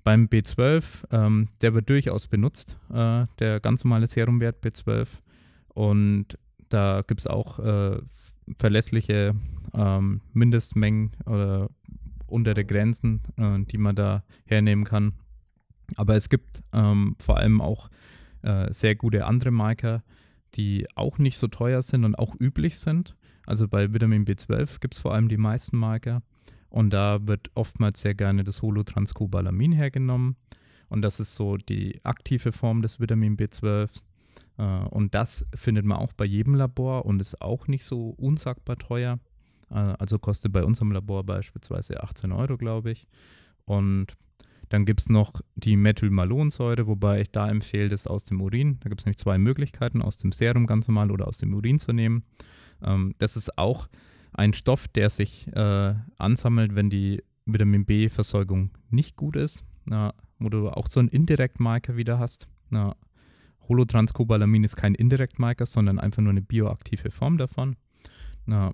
[0.04, 5.08] Beim B12, ähm, der wird durchaus benutzt, äh, der ganz normale Serumwert B12.
[5.70, 6.38] Und
[6.70, 8.00] da gibt es auch äh,
[8.58, 9.36] verlässliche
[9.74, 11.70] ähm, Mindestmengen oder
[12.28, 15.14] untere Grenzen, äh, die man da hernehmen kann.
[15.96, 17.90] Aber es gibt ähm, vor allem auch
[18.42, 20.04] äh, sehr gute andere Marker,
[20.56, 23.16] die auch nicht so teuer sind und auch üblich sind.
[23.46, 26.22] Also bei Vitamin B12 gibt es vor allem die meisten Marker.
[26.70, 30.36] Und da wird oftmals sehr gerne das Holotranscobalamin hergenommen.
[30.88, 33.90] Und das ist so die aktive Form des Vitamin B12.
[34.58, 38.78] Äh, und das findet man auch bei jedem Labor und ist auch nicht so unsagbar
[38.78, 39.20] teuer.
[39.72, 43.08] Äh, also kostet bei unserem Labor beispielsweise 18 Euro, glaube ich.
[43.66, 44.16] Und
[44.70, 48.78] dann gibt es noch die Methylmalonsäure, wobei ich da empfehle, das aus dem Urin.
[48.82, 51.80] Da gibt es nämlich zwei Möglichkeiten, aus dem Serum ganz normal oder aus dem Urin
[51.80, 52.24] zu nehmen.
[52.82, 53.90] Ähm, das ist auch
[54.32, 60.50] ein Stoff, der sich äh, ansammelt, wenn die Vitamin B-Versorgung nicht gut ist, na, wo
[60.50, 62.48] du auch so einen Indirect-Marker wieder hast.
[62.70, 62.96] Na,
[63.68, 67.76] Holotranscobalamin ist kein Indirect-Marker, sondern einfach nur eine bioaktive Form davon.
[68.46, 68.74] Na,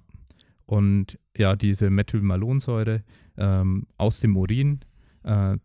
[0.66, 3.04] und ja, diese Methylmalonsäure
[3.38, 4.82] ähm, aus dem Urin
[5.24, 5.58] äh,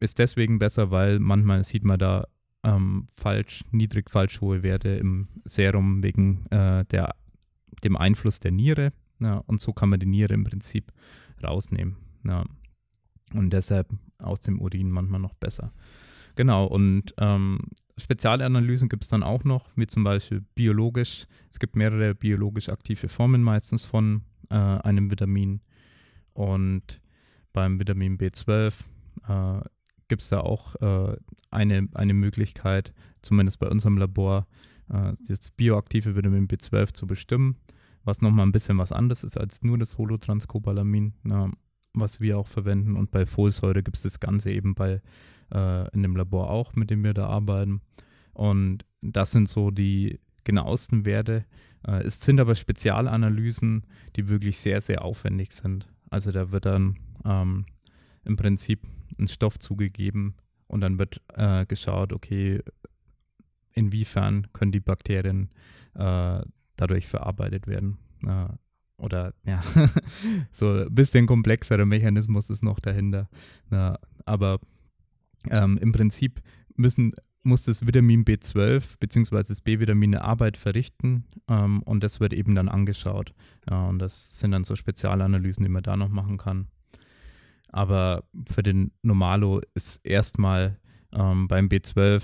[0.00, 2.26] ist deswegen besser, weil manchmal sieht man da
[2.62, 7.14] ähm, falsch, niedrig falsch hohe Werte im Serum wegen äh, der,
[7.84, 8.92] dem Einfluss der Niere.
[9.22, 10.92] Ja, und so kann man die Niere im Prinzip
[11.42, 11.96] rausnehmen.
[12.24, 12.44] Ja.
[13.34, 13.88] Und deshalb
[14.18, 15.72] aus dem Urin manchmal noch besser.
[16.36, 17.60] Genau, und ähm,
[17.98, 21.26] Spezialanalysen gibt es dann auch noch, wie zum Beispiel biologisch.
[21.50, 25.60] Es gibt mehrere biologisch aktive Formen meistens von äh, einem Vitamin.
[26.32, 27.00] Und
[27.52, 28.72] beim Vitamin B12
[29.28, 29.60] äh,
[30.10, 31.16] gibt es da auch äh,
[31.50, 32.92] eine, eine Möglichkeit,
[33.22, 34.46] zumindest bei unserem Labor,
[34.90, 37.56] äh, das bioaktive Vitamin B12 zu bestimmen
[38.04, 41.50] was nochmal ein bisschen was anderes ist als nur das Holotranscobalamin, na,
[41.94, 42.96] was wir auch verwenden.
[42.96, 45.00] Und bei Folsäure gibt es das Ganze eben bei
[45.52, 47.80] äh, in dem Labor auch, mit dem wir da arbeiten.
[48.32, 51.44] Und das sind so die genauesten Werte.
[51.86, 53.84] Äh, es sind aber Spezialanalysen,
[54.16, 55.88] die wirklich sehr, sehr aufwendig sind.
[56.10, 57.66] Also da wird dann ähm,
[58.24, 58.86] im Prinzip
[59.18, 60.34] ein Stoff zugegeben
[60.66, 62.62] und dann wird äh, geschaut, okay,
[63.72, 65.50] inwiefern können die Bakterien
[65.94, 66.42] äh,
[66.76, 67.98] dadurch verarbeitet werden.
[68.24, 68.48] Äh,
[68.96, 69.62] oder ja,
[70.52, 73.28] so ein bisschen komplexerer Mechanismus ist noch dahinter.
[73.70, 73.94] Äh,
[74.26, 74.60] aber
[75.48, 76.42] ähm, im Prinzip
[76.76, 77.12] müssen,
[77.42, 79.42] muss das Vitamin B12 bzw.
[79.48, 83.32] das B-Vitamin eine Arbeit verrichten ähm, und das wird eben dann angeschaut.
[83.68, 86.68] Ja, und das sind dann so Spezialanalysen, die man da noch machen kann.
[87.72, 90.78] Aber für den Normalo ist erstmal
[91.12, 92.22] ähm, beim B12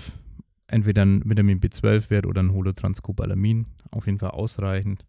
[0.67, 5.05] entweder ein Vitamin B12-Wert oder ein Holotranscobalamin auf jeden Fall ausreichend.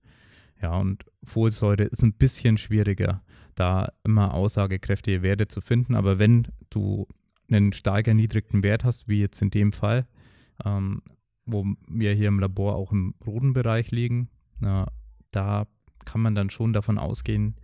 [0.63, 3.23] Ja, und Folsäure ist ein bisschen schwieriger,
[3.55, 5.95] da immer aussagekräftige Werte zu finden.
[5.95, 7.07] Aber wenn du
[7.51, 10.07] einen stark erniedrigten Wert hast, wie jetzt in dem Fall,
[10.65, 11.03] ähm,
[11.47, 14.29] wo wir hier im Labor auch im roten Bereich liegen,
[14.61, 14.87] na,
[15.31, 15.67] da
[16.05, 17.55] kann man dann schon davon ausgehen,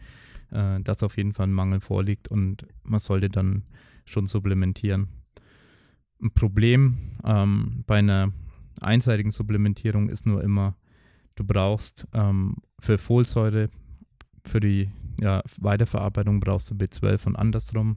[0.50, 3.64] äh, dass auf jeden Fall ein Mangel vorliegt und man sollte dann
[4.04, 5.08] schon supplementieren.
[6.22, 8.32] Ein Problem ähm, bei einer
[8.80, 10.76] einseitigen Supplementierung ist nur immer,
[11.36, 13.68] Du brauchst ähm, für Folsäure,
[14.44, 14.90] für die
[15.20, 17.96] ja, Weiterverarbeitung brauchst du B12 und andersrum.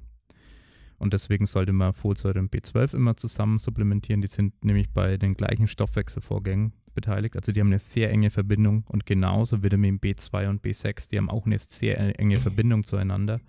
[0.97, 4.21] Und deswegen sollte man Folsäure und B12 immer zusammen supplementieren.
[4.21, 7.35] Die sind nämlich bei den gleichen Stoffwechselvorgängen beteiligt.
[7.35, 11.29] Also die haben eine sehr enge Verbindung und genauso Vitamin B2 und B6, die haben
[11.29, 13.39] auch eine sehr enge Verbindung zueinander.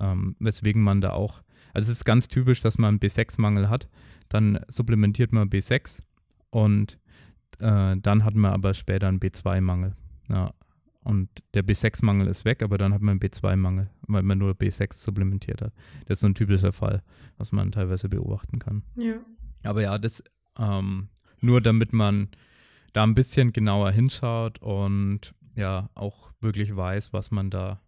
[0.00, 1.42] Ähm, weswegen man da auch,
[1.74, 3.88] also es ist ganz typisch, dass man einen B6-Mangel hat.
[4.30, 6.00] Dann supplementiert man B6
[6.48, 6.98] und
[7.60, 9.94] äh, dann hat man aber später einen B2-Mangel.
[10.30, 10.50] Ja.
[11.04, 14.94] Und der B6-Mangel ist weg, aber dann hat man einen B2-Mangel, weil man nur B6
[14.94, 15.72] supplementiert hat.
[16.06, 17.02] Das ist so ein typischer Fall,
[17.36, 18.82] was man teilweise beobachten kann.
[18.96, 19.16] Ja.
[19.62, 20.22] Aber ja, das
[20.58, 21.08] ähm,
[21.40, 22.28] nur damit man
[22.92, 27.80] da ein bisschen genauer hinschaut und ja auch wirklich weiß, was man da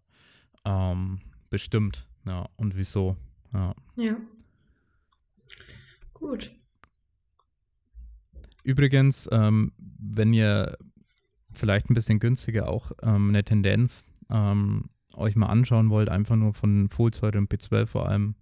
[0.65, 3.17] ähm, bestimmt ja, und wieso.
[3.53, 3.73] Ja.
[3.95, 4.15] ja.
[6.13, 6.51] Gut.
[8.63, 10.77] Übrigens, ähm, wenn ihr
[11.51, 16.53] vielleicht ein bisschen günstiger auch ähm, eine Tendenz ähm, euch mal anschauen wollt, einfach nur
[16.53, 18.35] von Folsäure und B12 vor allem,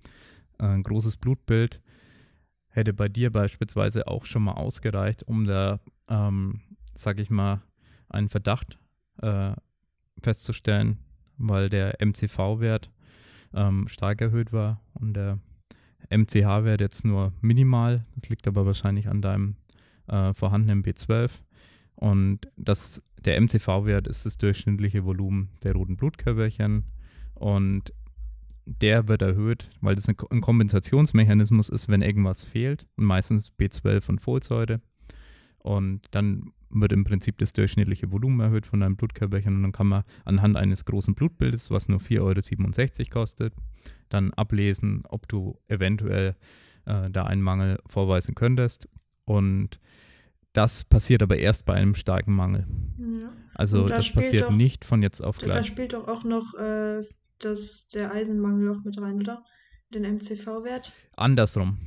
[0.59, 1.81] äh, ein großes Blutbild,
[2.79, 6.61] hätte bei dir beispielsweise auch schon mal ausgereicht, um da, ähm,
[6.95, 7.61] sag ich mal,
[8.09, 8.79] einen Verdacht
[9.21, 9.51] äh,
[10.21, 10.97] festzustellen,
[11.37, 12.89] weil der MCV-Wert
[13.53, 15.39] ähm, stark erhöht war und der
[16.09, 18.05] MCH-Wert jetzt nur minimal.
[18.15, 19.55] Das liegt aber wahrscheinlich an deinem
[20.07, 21.31] äh, vorhandenen B12.
[21.95, 26.85] Und das, der MCV-Wert ist das durchschnittliche Volumen der roten Blutkörperchen.
[27.35, 27.93] Und
[28.81, 32.85] der wird erhöht, weil das ein, Kompensationsmechanismus ist, wenn irgendwas fehlt.
[32.95, 34.81] Und meistens B12 und Folsäure.
[35.59, 39.87] Und dann wird im Prinzip das durchschnittliche Volumen erhöht von deinem Blutkörperchen und dann kann
[39.87, 43.53] man anhand eines großen Blutbildes, was nur 4,67 Euro kostet,
[44.09, 46.35] dann ablesen, ob du eventuell
[46.85, 48.87] äh, da einen Mangel vorweisen könntest.
[49.25, 49.79] Und
[50.53, 52.65] das passiert aber erst bei einem starken Mangel.
[52.97, 53.31] Ja.
[53.53, 55.57] Also da das passiert doch, nicht von jetzt auf gleich.
[55.57, 57.03] Da spielt doch auch noch äh,
[57.39, 59.43] das, der Eisenmangel auch mit rein, oder?
[59.93, 60.93] Den MCV-Wert.
[61.15, 61.77] Andersrum.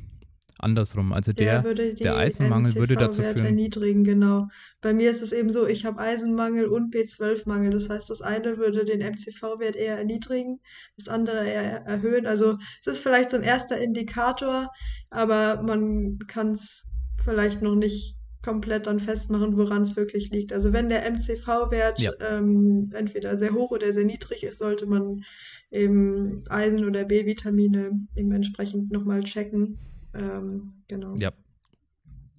[0.59, 1.13] Andersrum.
[1.13, 3.45] Also der, würde der Eisenmangel würde dazu führen.
[3.45, 4.49] erniedrigen, genau.
[4.81, 7.71] Bei mir ist es eben so, ich habe Eisenmangel und B12-Mangel.
[7.71, 10.61] Das heißt, das eine würde den MCV-Wert eher erniedrigen,
[10.97, 12.27] das andere eher erhöhen.
[12.27, 14.71] Also es ist vielleicht so ein erster Indikator,
[15.11, 16.85] aber man kann es
[17.25, 20.53] vielleicht noch nicht komplett dann festmachen, woran es wirklich liegt.
[20.53, 22.13] Also wenn der MCV-Wert Ja.
[22.21, 25.23] ähm, entweder sehr hoch oder sehr niedrig ist, sollte man
[25.71, 29.79] eben Eisen- oder B-Vitamine eben entsprechend nochmal checken.
[30.15, 31.15] Ähm, genau.
[31.19, 31.33] Ja.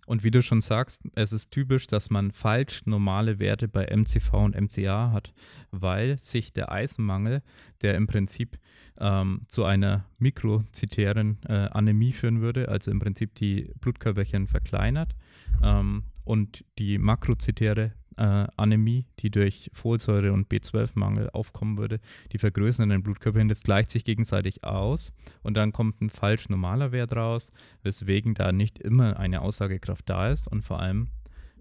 [0.06, 4.34] Und wie du schon sagst, es ist typisch, dass man falsch normale Werte bei MCV
[4.34, 5.34] und MCA hat,
[5.72, 7.42] weil sich der Eisenmangel,
[7.82, 8.58] der im Prinzip
[9.00, 15.16] ähm, zu einer mikrozitären äh, Anämie führen würde, also im Prinzip die Blutkörperchen verkleinert,
[15.62, 22.00] ähm, und die makrozitäre äh, Anämie, die durch Folsäure und B12-Mangel aufkommen würde,
[22.32, 26.92] die vergrößern den Blutkörperchen, das gleicht sich gegenseitig aus und dann kommt ein falsch normaler
[26.92, 27.52] Wert raus,
[27.82, 31.10] weswegen da nicht immer eine Aussagekraft da ist und vor allem,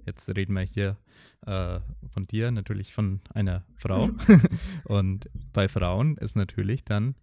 [0.07, 0.97] jetzt reden wir hier
[1.47, 4.11] äh, von dir, natürlich von einer Frau
[4.85, 7.15] und bei Frauen ist natürlich dann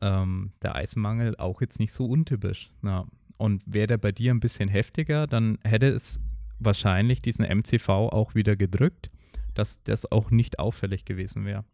[0.00, 2.70] ähm, der Eisenmangel auch jetzt nicht so untypisch.
[2.82, 3.06] Ja.
[3.38, 6.20] Und wäre der bei dir ein bisschen heftiger, dann hätte es
[6.58, 9.10] wahrscheinlich diesen MCV auch wieder gedrückt,
[9.54, 11.64] dass das auch nicht auffällig gewesen wäre.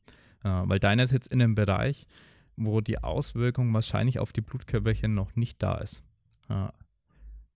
[0.44, 2.06] Äh, weil deiner ist jetzt in einem Bereich,
[2.56, 6.02] wo die Auswirkung wahrscheinlich auf die Blutkörperchen noch nicht da ist.
[6.48, 6.68] Äh,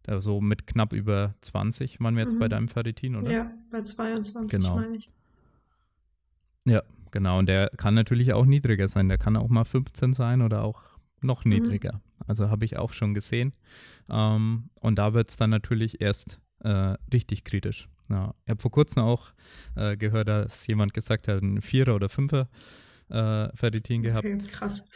[0.06, 2.50] also mit knapp über 20 waren wir jetzt bei Mhm.
[2.50, 3.30] deinem Ferritin, oder?
[3.32, 4.76] Ja, bei 22 Genau.
[4.76, 5.10] meine ich.
[6.64, 7.38] Ja, genau.
[7.38, 9.08] Und der kann natürlich auch niedriger sein.
[9.08, 10.82] Der kann auch mal 15 sein oder auch
[11.20, 11.52] noch Mhm.
[11.52, 12.00] niedriger.
[12.26, 13.52] Also habe ich auch schon gesehen.
[14.08, 17.88] Ähm, und da wird es dann natürlich erst äh, richtig kritisch.
[18.08, 19.32] Ja, ich habe vor kurzem auch
[19.74, 22.48] äh, gehört, dass jemand gesagt hat, ein Vierer oder Fünfer
[23.08, 24.24] äh, Ferritin gehabt.
[24.24, 24.88] Okay, krass.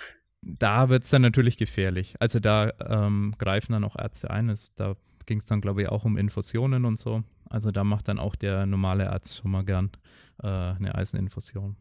[0.42, 2.14] Da wird es dann natürlich gefährlich.
[2.18, 4.48] Also da ähm, greifen dann auch Ärzte ein.
[4.48, 4.94] Es, da
[5.26, 7.22] ging es dann, glaube ich, auch um Infusionen und so.
[7.48, 9.90] Also da macht dann auch der normale Arzt schon mal gern
[10.42, 11.76] äh, eine Eiseninfusion.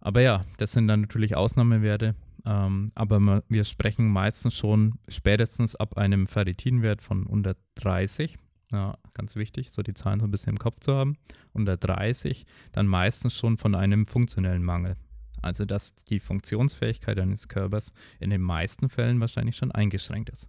[0.00, 2.14] Aber ja, das sind dann natürlich Ausnahmewerte.
[2.44, 8.38] Ähm, aber wir sprechen meistens schon spätestens ab einem Ferritinwert von unter 30.
[8.70, 11.16] Ja, ganz wichtig, so die Zahlen so ein bisschen im Kopf zu haben.
[11.52, 14.96] Unter 30 dann meistens schon von einem funktionellen Mangel.
[15.40, 20.48] Also dass die Funktionsfähigkeit eines Körpers in den meisten Fällen wahrscheinlich schon eingeschränkt ist.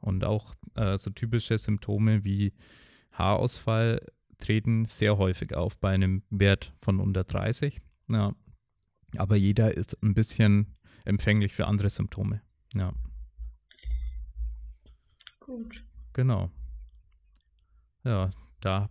[0.00, 2.52] Und auch äh, so typische Symptome wie
[3.12, 4.06] Haarausfall
[4.38, 7.80] treten sehr häufig auf bei einem Wert von unter 30.
[8.08, 8.34] Ja.
[9.16, 12.42] Aber jeder ist ein bisschen empfänglich für andere Symptome.
[12.74, 12.92] Ja,
[15.40, 15.84] Gut.
[16.12, 16.50] genau.
[18.06, 18.30] Ja,
[18.60, 18.88] da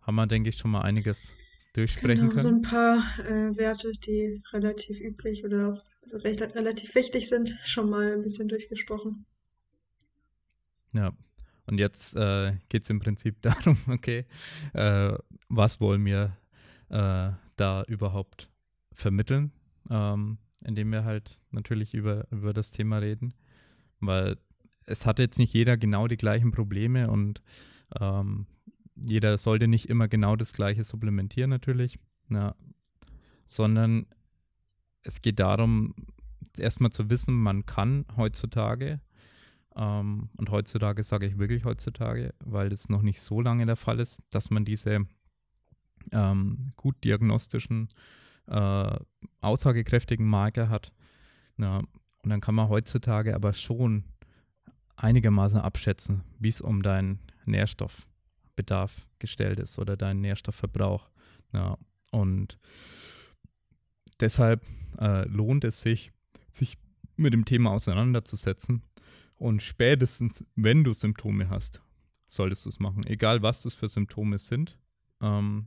[0.00, 1.30] haben wir, denke ich, schon mal einiges
[1.74, 2.56] durchsprechen Genau, so können.
[2.56, 7.90] ein paar äh, Werte, die relativ üblich oder auch so recht, relativ wichtig sind, schon
[7.90, 9.26] mal ein bisschen durchgesprochen.
[10.94, 11.12] Ja,
[11.66, 14.24] und jetzt äh, geht es im Prinzip darum, okay,
[14.72, 15.12] äh,
[15.50, 16.34] was wollen wir
[16.88, 18.48] äh, da überhaupt
[18.94, 19.52] vermitteln,
[19.90, 23.34] ähm, indem wir halt natürlich über, über das Thema reden,
[24.00, 24.38] weil
[24.86, 27.42] es hat jetzt nicht jeder genau die gleichen Probleme und
[28.00, 28.46] ähm,
[28.96, 32.54] jeder sollte nicht immer genau das gleiche supplementieren natürlich, ja,
[33.46, 34.06] sondern
[35.02, 35.94] es geht darum,
[36.56, 39.00] erstmal zu wissen, man kann heutzutage
[39.74, 44.00] ähm, und heutzutage sage ich wirklich heutzutage, weil das noch nicht so lange der Fall
[44.00, 45.06] ist, dass man diese
[46.10, 47.88] ähm, gut diagnostischen,
[48.46, 48.96] äh,
[49.40, 50.92] aussagekräftigen Marker hat.
[51.58, 54.04] Ja, und dann kann man heutzutage aber schon
[54.96, 61.10] einigermaßen abschätzen, wie es um deinen Nährstoffbedarf gestellt ist oder deinen Nährstoffverbrauch.
[61.52, 61.76] Ja,
[62.10, 62.58] und
[64.20, 64.64] deshalb
[64.98, 66.12] äh, lohnt es sich,
[66.50, 66.76] sich
[67.16, 68.82] mit dem Thema auseinanderzusetzen
[69.36, 71.80] und spätestens, wenn du Symptome hast,
[72.26, 73.04] solltest du es machen.
[73.06, 74.78] Egal, was das für Symptome sind.
[75.20, 75.66] Ähm,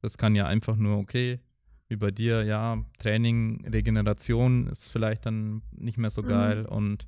[0.00, 1.40] das kann ja einfach nur, okay,
[1.88, 6.26] wie bei dir, ja, Training, Regeneration ist vielleicht dann nicht mehr so Mhm.
[6.26, 7.06] geil und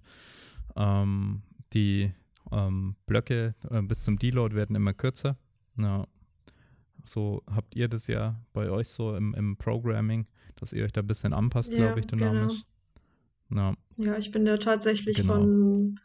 [0.77, 1.43] ähm,
[1.73, 2.13] die
[2.53, 5.37] ähm, Blöcke äh, bis zum Deload werden immer kürzer.
[5.79, 6.07] Ja.
[7.05, 10.27] So habt ihr das ja bei euch so im, im Programming,
[10.57, 12.31] dass ihr euch da ein bisschen anpasst, Ja, glaube ich, genau.
[12.33, 12.65] dynamisch.
[13.51, 13.75] Ja.
[13.97, 15.35] Ja, ich bin da tatsächlich Genau.
[15.35, 16.01] von,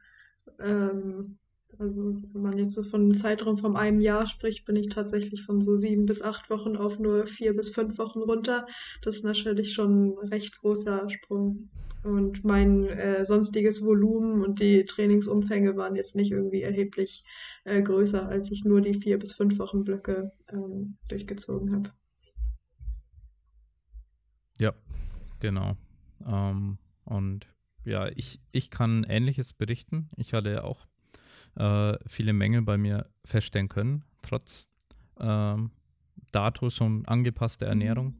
[0.60, 1.38] ähm,
[1.80, 5.44] also wenn man jetzt so von einem Zeitraum von einem Jahr spricht, bin ich tatsächlich
[5.44, 8.66] von so sieben bis acht Wochen auf nur vier bis fünf Wochen runter.
[9.02, 11.70] Das ist natürlich schon ein recht großer Sprung.
[12.04, 17.24] Und mein äh, sonstiges Volumen und die Trainingsumfänge waren jetzt nicht irgendwie erheblich
[17.64, 21.92] äh, größer, als ich nur die vier bis fünf Wochen Blöcke ähm, durchgezogen habe.
[24.60, 24.74] Ja,
[25.40, 25.78] genau.
[26.28, 27.48] Ähm, und
[27.86, 30.10] ja, ich, ich kann Ähnliches berichten.
[30.18, 30.86] Ich hatte auch
[31.56, 34.68] äh, viele Mängel bei mir feststellen können, trotz
[35.20, 35.72] ähm,
[36.32, 38.16] dato schon angepasster Ernährung.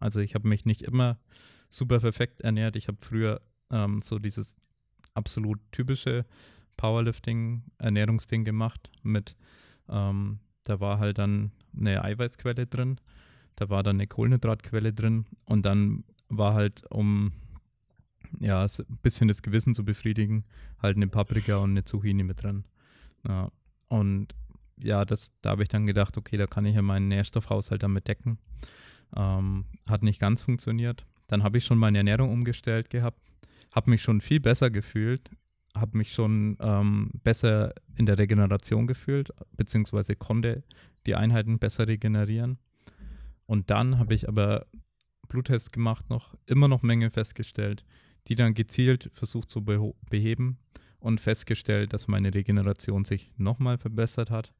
[0.00, 1.18] Also ich habe mich nicht immer
[1.70, 2.76] super perfekt ernährt.
[2.76, 4.54] Ich habe früher ähm, so dieses
[5.14, 6.24] absolut typische
[6.76, 9.36] Powerlifting-Ernährungsding gemacht mit,
[9.88, 13.00] ähm, da war halt dann eine Eiweißquelle drin,
[13.56, 17.32] da war dann eine Kohlenhydratquelle drin und dann war halt, um
[18.40, 20.44] ja, ein bisschen das Gewissen zu befriedigen,
[20.80, 22.64] halt eine Paprika und eine Zucchini mit drin.
[23.26, 23.50] Ja,
[23.88, 24.34] und
[24.82, 28.08] ja, das, da habe ich dann gedacht, okay, da kann ich ja meinen Nährstoffhaushalt damit
[28.08, 28.38] decken.
[29.16, 31.06] Ähm, hat nicht ganz funktioniert.
[31.26, 33.20] Dann habe ich schon meine Ernährung umgestellt gehabt,
[33.72, 35.30] habe mich schon viel besser gefühlt,
[35.74, 40.62] habe mich schon ähm, besser in der Regeneration gefühlt, beziehungsweise konnte
[41.06, 42.58] die Einheiten besser regenerieren.
[43.46, 44.66] Und dann habe ich aber
[45.28, 47.84] Bluttest gemacht noch, immer noch Mängel festgestellt,
[48.28, 50.58] die dann gezielt versucht zu beheben
[51.00, 54.52] und festgestellt, dass meine Regeneration sich nochmal verbessert hat.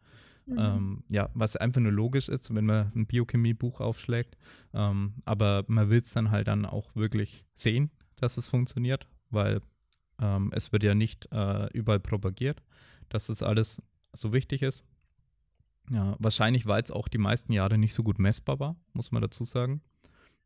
[0.47, 0.57] Mhm.
[0.59, 4.37] Ähm, ja, was einfach nur logisch ist, wenn man ein Biochemie-Buch aufschlägt.
[4.73, 9.61] Ähm, aber man will es dann halt dann auch wirklich sehen, dass es funktioniert, weil
[10.21, 12.63] ähm, es wird ja nicht äh, überall propagiert,
[13.09, 13.83] dass das alles
[14.13, 14.85] so wichtig ist.
[15.91, 19.23] Ja, wahrscheinlich, weil es auch die meisten Jahre nicht so gut messbar war, muss man
[19.23, 19.81] dazu sagen.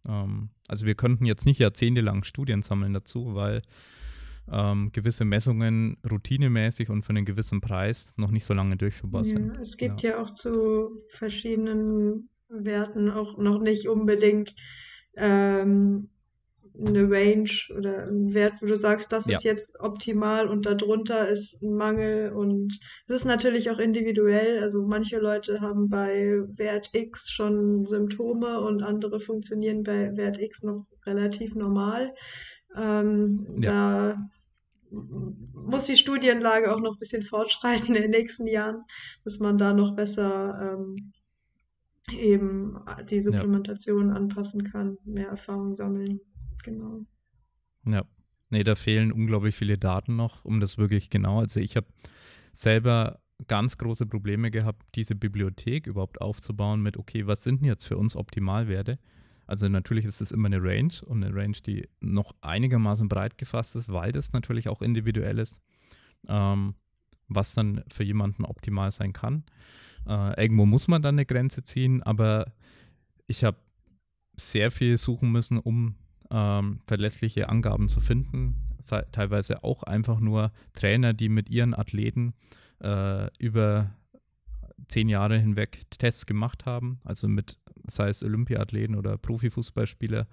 [0.06, 3.62] Ähm, also wir könnten jetzt nicht jahrzehntelang Studien sammeln dazu, weil
[4.50, 9.54] ähm, gewisse Messungen routinemäßig und für einen gewissen Preis noch nicht so lange durchführbar sind.
[9.54, 10.10] Ja, es gibt ja.
[10.10, 10.22] ja.
[10.22, 14.54] auch zu verschiedenen Werten auch noch nicht unbedingt
[15.16, 16.08] ähm,
[16.78, 19.36] eine Range oder ein Wert, wo du sagst, das ja.
[19.36, 24.60] ist jetzt optimal und darunter ist ein Mangel und es ist natürlich auch individuell.
[24.60, 30.62] Also manche Leute haben bei Wert X schon Symptome und andere funktionieren bei Wert X
[30.62, 32.14] noch relativ normal.
[32.76, 34.12] Ähm, ja.
[34.12, 34.28] Da
[34.90, 38.82] muss die Studienlage auch noch ein bisschen fortschreiten in den nächsten Jahren,
[39.24, 41.12] dass man da noch besser ähm,
[42.10, 44.14] eben die Supplementation ja.
[44.14, 46.20] anpassen kann, mehr Erfahrung sammeln.
[46.64, 47.00] Genau.
[47.86, 48.04] Ja.
[48.50, 51.40] Nee, da fehlen unglaublich viele Daten noch, um das wirklich genau.
[51.40, 51.86] Also ich habe
[52.52, 53.18] selber
[53.48, 57.96] ganz große Probleme gehabt, diese Bibliothek überhaupt aufzubauen mit, okay, was sind denn jetzt für
[57.96, 58.98] uns Optimalwerte?
[59.46, 63.76] Also natürlich ist es immer eine Range und eine Range, die noch einigermaßen breit gefasst
[63.76, 65.60] ist, weil das natürlich auch individuell ist,
[66.28, 66.74] ähm,
[67.28, 69.44] was dann für jemanden optimal sein kann.
[70.06, 72.52] Äh, irgendwo muss man dann eine Grenze ziehen, aber
[73.26, 73.58] ich habe
[74.36, 75.96] sehr viel suchen müssen, um
[76.30, 78.56] ähm, verlässliche Angaben zu finden.
[79.12, 82.34] Teilweise auch einfach nur Trainer, die mit ihren Athleten
[82.80, 83.94] äh, über
[84.88, 87.58] zehn Jahre hinweg Tests gemacht haben, also mit,
[87.88, 90.26] sei es Olympiathleten oder Profifußballspieler.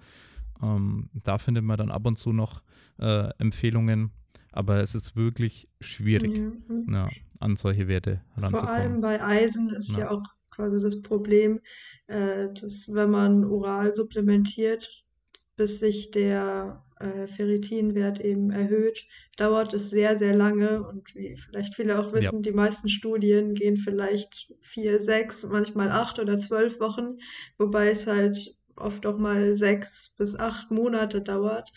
[0.62, 2.62] Ähm, da findet man dann ab und zu noch
[2.98, 4.10] äh, Empfehlungen,
[4.52, 6.86] aber es ist wirklich schwierig, mhm.
[6.92, 8.66] ja, an solche Werte ranzukommen.
[8.66, 11.60] Vor allem bei Eisen ist ja, ja auch quasi das Problem,
[12.08, 15.04] äh, dass wenn man oral supplementiert,
[15.56, 20.86] bis sich der äh, Ferritinwert eben erhöht, dauert es sehr, sehr lange.
[20.86, 22.40] Und wie vielleicht viele auch wissen, ja.
[22.42, 27.18] die meisten Studien gehen vielleicht vier, sechs, manchmal acht oder zwölf Wochen,
[27.58, 31.70] wobei es halt oft auch mal sechs bis acht Monate dauert.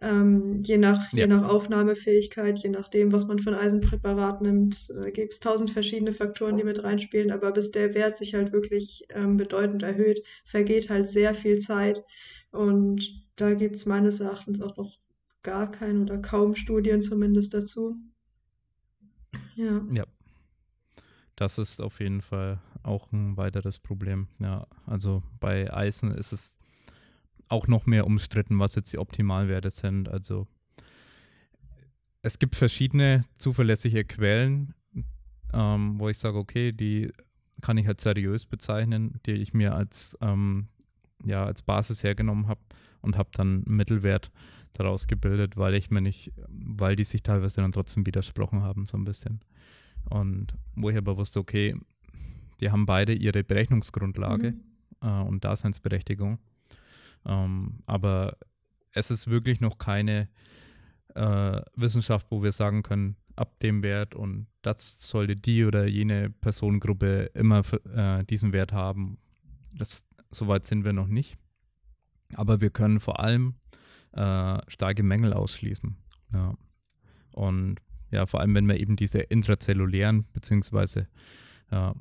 [0.00, 1.20] Ähm, je, nach, ja.
[1.20, 5.70] je nach Aufnahmefähigkeit, je nachdem, was man für ein Eisenpräparat nimmt, äh, gibt es tausend
[5.70, 7.30] verschiedene Faktoren, die mit reinspielen.
[7.30, 12.02] Aber bis der Wert sich halt wirklich ähm, bedeutend erhöht, vergeht halt sehr viel Zeit.
[12.50, 14.98] Und da gibt es meines Erachtens auch noch
[15.42, 17.96] gar keine oder kaum Studien zumindest dazu.
[19.56, 19.82] Ja.
[19.92, 20.04] Ja.
[21.36, 24.28] Das ist auf jeden Fall auch ein weiteres Problem.
[24.38, 26.54] Ja, also bei Eisen ist es
[27.48, 30.08] auch noch mehr umstritten, was jetzt die Optimalwerte sind.
[30.08, 30.46] Also
[32.22, 34.74] es gibt verschiedene zuverlässige Quellen,
[35.52, 37.12] ähm, wo ich sage, okay, die
[37.60, 40.68] kann ich halt seriös bezeichnen, die ich mir als, ähm,
[41.24, 42.60] ja, als Basis hergenommen habe
[43.04, 44.30] und habe dann einen Mittelwert
[44.72, 48.96] daraus gebildet, weil ich mir nicht, weil die sich teilweise dann trotzdem widersprochen haben, so
[48.96, 49.40] ein bisschen.
[50.10, 51.76] Und wo ich aber wusste, okay,
[52.60, 54.60] die haben beide ihre Berechnungsgrundlage mhm.
[55.00, 56.38] äh, und Daseinsberechtigung.
[57.24, 58.36] Ähm, aber
[58.92, 60.28] es ist wirklich noch keine
[61.14, 66.30] äh, Wissenschaft, wo wir sagen können, ab dem Wert und das sollte die oder jene
[66.30, 69.18] Personengruppe immer für, äh, diesen Wert haben.
[69.72, 71.36] Das, Soweit sind wir noch nicht.
[72.34, 73.54] Aber wir können vor allem
[74.12, 75.96] äh, starke Mängel ausschließen.
[76.32, 76.54] Ja.
[77.32, 81.08] Und ja, vor allem, wenn wir eben diese intrazellulären, beziehungsweise
[81.70, 81.94] ja,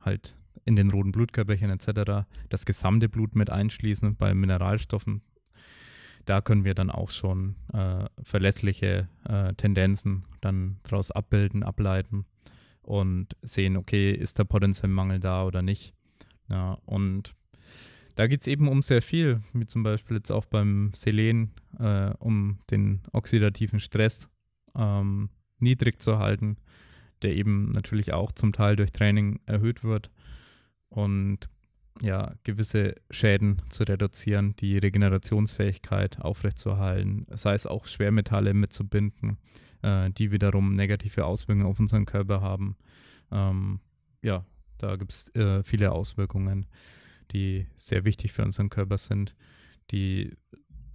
[0.00, 2.26] halt in den roten Blutkörperchen etc.
[2.48, 5.22] das gesamte Blut mit einschließen bei Mineralstoffen,
[6.24, 12.26] da können wir dann auch schon äh, verlässliche äh, Tendenzen dann daraus abbilden, ableiten
[12.82, 15.94] und sehen, okay, ist der potenziell Mangel da oder nicht.
[16.48, 17.34] Ja, und
[18.14, 22.10] da geht es eben um sehr viel, wie zum Beispiel jetzt auch beim Selen, äh,
[22.18, 24.28] um den oxidativen Stress
[24.76, 26.56] ähm, niedrig zu halten,
[27.22, 30.10] der eben natürlich auch zum Teil durch Training erhöht wird
[30.88, 31.48] und
[32.00, 39.36] ja, gewisse Schäden zu reduzieren, die Regenerationsfähigkeit aufrechtzuerhalten, sei es auch Schwermetalle mitzubinden,
[39.82, 42.76] äh, die wiederum negative Auswirkungen auf unseren Körper haben.
[43.30, 43.80] Ähm,
[44.22, 44.44] ja,
[44.78, 46.66] da gibt es äh, viele Auswirkungen,
[47.32, 49.34] die sehr wichtig für unseren Körper sind,
[49.90, 50.36] die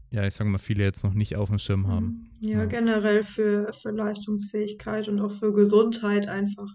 [0.09, 2.31] ja, ich sage mal, viele jetzt noch nicht auf dem Schirm haben.
[2.39, 2.47] Mhm.
[2.47, 6.69] Ja, ja, generell für, für Leistungsfähigkeit und auch für Gesundheit einfach,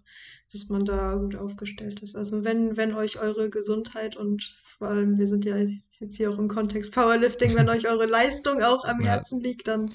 [0.53, 2.15] dass man da gut aufgestellt ist.
[2.15, 4.43] Also wenn, wenn euch eure Gesundheit und
[4.77, 8.63] vor allem, wir sind ja jetzt hier auch im Kontext Powerlifting, wenn euch eure Leistung
[8.63, 9.07] auch am ja.
[9.07, 9.95] Herzen liegt, dann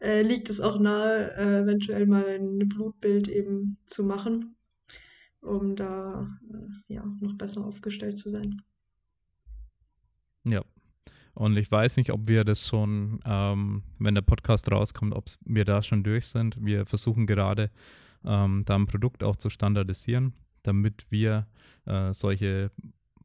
[0.00, 4.56] äh, liegt es auch nahe, äh, eventuell mal ein Blutbild eben zu machen,
[5.42, 8.62] um da äh, ja noch besser aufgestellt zu sein.
[10.48, 10.62] Ja,
[11.34, 15.64] und ich weiß nicht, ob wir das schon, ähm, wenn der Podcast rauskommt, ob wir
[15.64, 16.56] da schon durch sind.
[16.64, 17.70] Wir versuchen gerade,
[18.24, 20.32] ähm, da ein Produkt auch zu standardisieren,
[20.62, 21.46] damit wir
[21.86, 22.72] äh, solche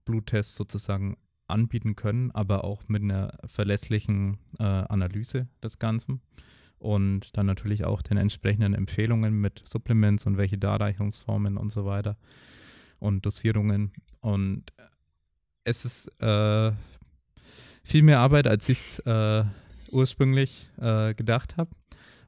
[0.06, 1.18] Bluttests sozusagen
[1.48, 6.22] anbieten können, aber auch mit einer verlässlichen äh, Analyse des Ganzen
[6.78, 12.18] und dann natürlich auch den entsprechenden Empfehlungen mit Supplements und welche Darreichungsformen und so weiter
[13.00, 13.92] und Dosierungen.
[14.20, 14.72] Und
[15.64, 16.72] es ist äh,
[17.84, 19.44] viel mehr Arbeit, als ich es äh,
[19.92, 21.72] ursprünglich äh, gedacht habe.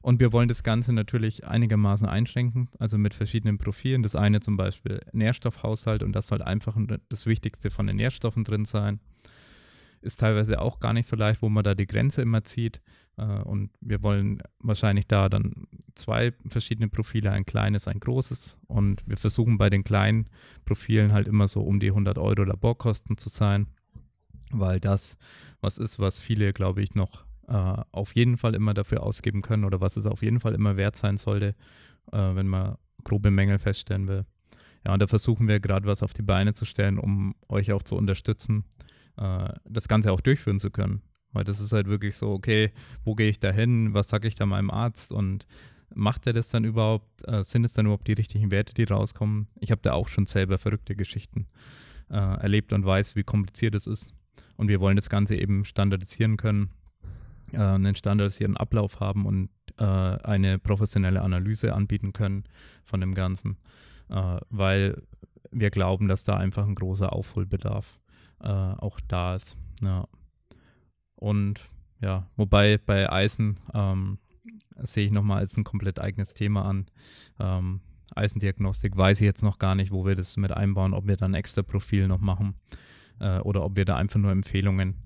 [0.02, 4.04] Und wir wollen das Ganze natürlich einigermaßen einschränken, also mit verschiedenen Profilen.
[4.04, 6.76] Das eine zum Beispiel Nährstoffhaushalt und das soll einfach
[7.08, 9.00] das Wichtigste von den Nährstoffen drin sein.
[10.02, 12.80] Ist teilweise auch gar nicht so leicht, wo man da die Grenze immer zieht.
[13.16, 18.58] Äh, und wir wollen wahrscheinlich da dann zwei verschiedene Profile, ein kleines, ein großes.
[18.68, 20.28] Und wir versuchen bei den kleinen
[20.64, 23.66] Profilen halt immer so um die 100 Euro Laborkosten zu sein
[24.50, 25.16] weil das
[25.60, 29.64] was ist, was viele, glaube ich, noch äh, auf jeden Fall immer dafür ausgeben können
[29.64, 31.54] oder was es auf jeden Fall immer wert sein sollte,
[32.12, 34.24] äh, wenn man grobe Mängel feststellen will.
[34.84, 37.82] Ja, und da versuchen wir gerade was auf die Beine zu stellen, um euch auch
[37.82, 38.64] zu unterstützen,
[39.16, 41.02] äh, das Ganze auch durchführen zu können.
[41.32, 42.72] Weil das ist halt wirklich so, okay,
[43.04, 43.94] wo gehe ich da hin?
[43.94, 45.12] Was sage ich da meinem Arzt?
[45.12, 45.46] Und
[45.94, 47.26] macht er das dann überhaupt?
[47.26, 49.48] Äh, sind es dann überhaupt die richtigen Werte, die rauskommen?
[49.60, 51.46] Ich habe da auch schon selber verrückte Geschichten
[52.10, 54.14] äh, erlebt und weiß, wie kompliziert es ist.
[54.56, 56.70] Und wir wollen das Ganze eben standardisieren können,
[57.52, 62.44] äh, einen standardisierten Ablauf haben und äh, eine professionelle Analyse anbieten können
[62.84, 63.56] von dem Ganzen,
[64.08, 65.02] äh, weil
[65.50, 68.00] wir glauben, dass da einfach ein großer Aufholbedarf
[68.40, 69.56] äh, auch da ist.
[69.82, 70.06] Ja.
[71.14, 71.60] Und
[72.00, 74.18] ja, wobei bei Eisen ähm,
[74.82, 76.86] sehe ich nochmal als ein komplett eigenes Thema an.
[77.38, 77.80] Ähm,
[78.14, 81.34] Eisendiagnostik weiß ich jetzt noch gar nicht, wo wir das mit einbauen, ob wir dann
[81.34, 82.54] extra Profil noch machen
[83.20, 84.96] äh, oder ob wir da einfach nur Empfehlungen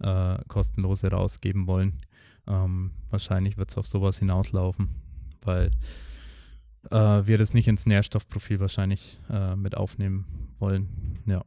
[0.00, 2.00] äh, kostenlose rausgeben wollen.
[2.46, 4.88] Ähm, wahrscheinlich wird es auf sowas hinauslaufen,
[5.42, 5.70] weil
[6.90, 6.96] äh,
[7.26, 10.26] wir das nicht ins Nährstoffprofil wahrscheinlich äh, mit aufnehmen
[10.58, 10.88] wollen.
[11.26, 11.44] Ja.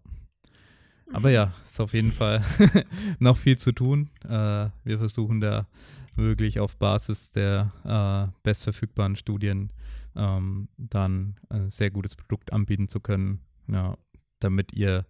[1.13, 2.43] Aber ja, ist auf jeden Fall
[3.19, 4.09] noch viel zu tun.
[4.23, 5.67] Äh, wir versuchen da
[6.15, 9.71] wirklich auf Basis der äh, bestverfügbaren Studien
[10.15, 13.97] ähm, dann ein sehr gutes Produkt anbieten zu können, ja,
[14.39, 15.05] damit ihr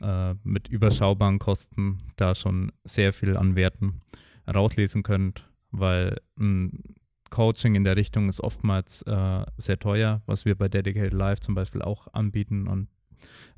[0.00, 4.00] äh, mit überschaubaren Kosten da schon sehr viel an Werten
[4.52, 6.82] rauslesen könnt, weil ein
[7.30, 11.54] Coaching in der Richtung ist oftmals äh, sehr teuer, was wir bei Dedicated Live zum
[11.54, 12.88] Beispiel auch anbieten und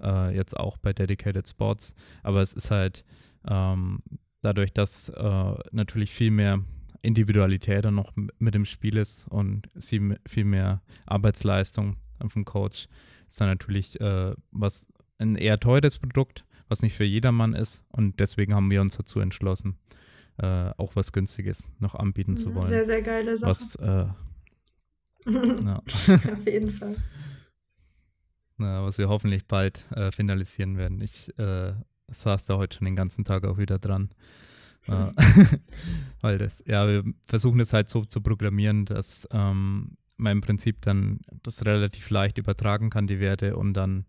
[0.01, 1.95] äh, jetzt auch bei Dedicated Sports.
[2.22, 3.05] Aber es ist halt
[3.49, 4.03] ähm,
[4.43, 6.62] dadurch, dass äh, natürlich viel mehr
[7.01, 11.97] Individualität dann noch mit im Spiel ist und viel mehr Arbeitsleistung
[12.28, 12.86] vom Coach,
[13.26, 14.86] ist dann natürlich äh, was
[15.23, 17.83] ein eher teures Produkt, was nicht für jedermann ist.
[17.91, 19.77] Und deswegen haben wir uns dazu entschlossen,
[20.39, 22.66] äh, auch was Günstiges noch anbieten zu wollen.
[22.66, 23.51] Sehr, sehr geile Sache.
[23.51, 24.07] Was, äh,
[25.27, 26.97] Auf jeden Fall.
[28.57, 31.01] Na, was wir hoffentlich bald äh, finalisieren werden.
[31.01, 31.73] Ich äh,
[32.09, 34.11] saß da heute schon den ganzen Tag auch wieder dran.
[36.20, 40.81] Weil das, ja, wir versuchen es halt so zu programmieren, dass ähm, man im Prinzip
[40.83, 44.07] dann das relativ leicht übertragen kann, die Werte, und dann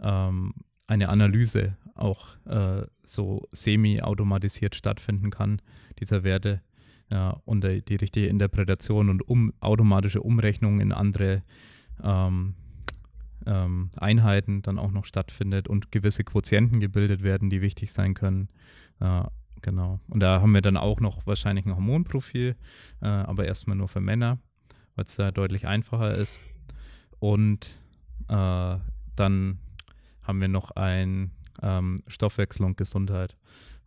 [0.00, 0.54] ähm,
[0.86, 5.60] eine Analyse auch äh, so semi-automatisiert stattfinden kann,
[5.98, 6.62] dieser Werte.
[7.10, 11.42] Ja, und die, die richtige Interpretation und um, automatische Umrechnung in andere
[12.02, 12.54] ähm,
[13.46, 18.48] ähm, Einheiten dann auch noch stattfindet und gewisse Quotienten gebildet werden, die wichtig sein können.
[19.00, 19.22] Äh,
[19.62, 20.00] genau.
[20.08, 22.56] Und da haben wir dann auch noch wahrscheinlich ein Hormonprofil,
[23.00, 24.38] äh, aber erstmal nur für Männer,
[24.94, 26.38] weil es da deutlich einfacher ist.
[27.20, 27.74] Und
[28.28, 28.76] äh,
[29.16, 29.58] dann
[30.28, 33.36] haben wir noch ein ähm, Stoffwechsel und Gesundheit.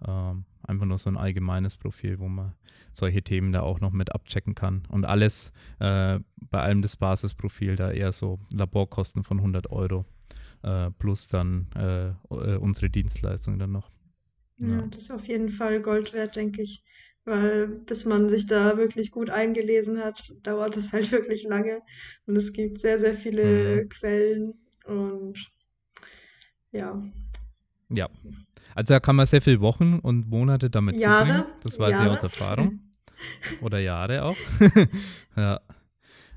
[0.05, 2.55] Ähm, einfach nur so ein allgemeines Profil, wo man
[2.93, 4.83] solche Themen da auch noch mit abchecken kann.
[4.89, 6.19] Und alles, äh,
[6.49, 10.05] bei allem das Basisprofil, da eher so Laborkosten von 100 Euro
[10.63, 13.89] äh, plus dann äh, äh, unsere Dienstleistung dann noch.
[14.57, 16.83] Ja, ja, das ist auf jeden Fall Gold wert, denke ich.
[17.23, 21.81] Weil bis man sich da wirklich gut eingelesen hat, dauert es halt wirklich lange.
[22.25, 23.89] Und es gibt sehr, sehr viele mhm.
[23.89, 24.53] Quellen
[24.85, 25.37] und
[26.71, 27.01] ja.
[27.89, 28.09] Ja.
[28.73, 31.45] Also da kann man sehr viele Wochen und Monate damit Jahre, zubringen.
[31.63, 32.05] Das weiß Jahre.
[32.05, 32.79] ich aus Erfahrung.
[33.61, 34.37] Oder Jahre auch.
[35.35, 35.59] ja.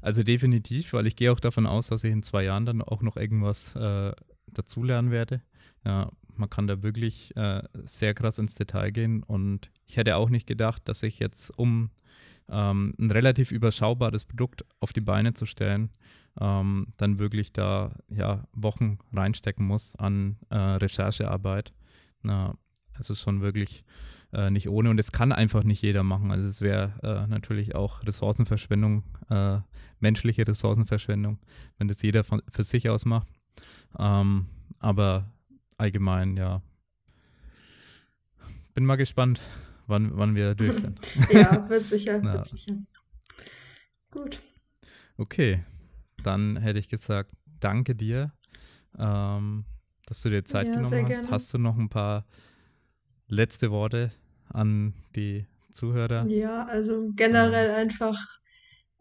[0.00, 3.00] Also definitiv, weil ich gehe auch davon aus, dass ich in zwei Jahren dann auch
[3.00, 4.12] noch irgendwas äh,
[4.48, 5.40] dazulernen werde.
[5.84, 10.28] Ja, man kann da wirklich äh, sehr krass ins Detail gehen und ich hätte auch
[10.28, 11.90] nicht gedacht, dass ich jetzt, um
[12.50, 15.90] ähm, ein relativ überschaubares Produkt auf die Beine zu stellen,
[16.40, 21.72] ähm, dann wirklich da ja Wochen reinstecken muss an äh, Recherchearbeit.
[22.22, 22.56] Na,
[22.94, 23.84] also schon wirklich
[24.32, 26.30] äh, nicht ohne und es kann einfach nicht jeder machen.
[26.30, 29.58] Also es wäre äh, natürlich auch Ressourcenverschwendung, äh,
[30.00, 31.38] menschliche Ressourcenverschwendung,
[31.78, 33.28] wenn das jeder von, für sich aus macht.
[33.98, 34.46] Ähm,
[34.78, 35.30] aber
[35.76, 36.62] allgemein, ja.
[38.74, 39.40] Bin mal gespannt,
[39.86, 41.00] wann, wann wir durch sind.
[41.30, 42.76] ja, wird sicher, wird sicher.
[44.10, 44.40] Gut.
[45.16, 45.62] Okay,
[46.26, 48.32] dann hätte ich gesagt, danke dir,
[48.98, 49.64] ähm,
[50.06, 51.08] dass du dir Zeit ja, genommen hast.
[51.08, 51.30] Gerne.
[51.30, 52.24] Hast du noch ein paar
[53.28, 54.12] letzte Worte
[54.48, 56.26] an die Zuhörer?
[56.26, 57.76] Ja, also generell ähm.
[57.76, 58.18] einfach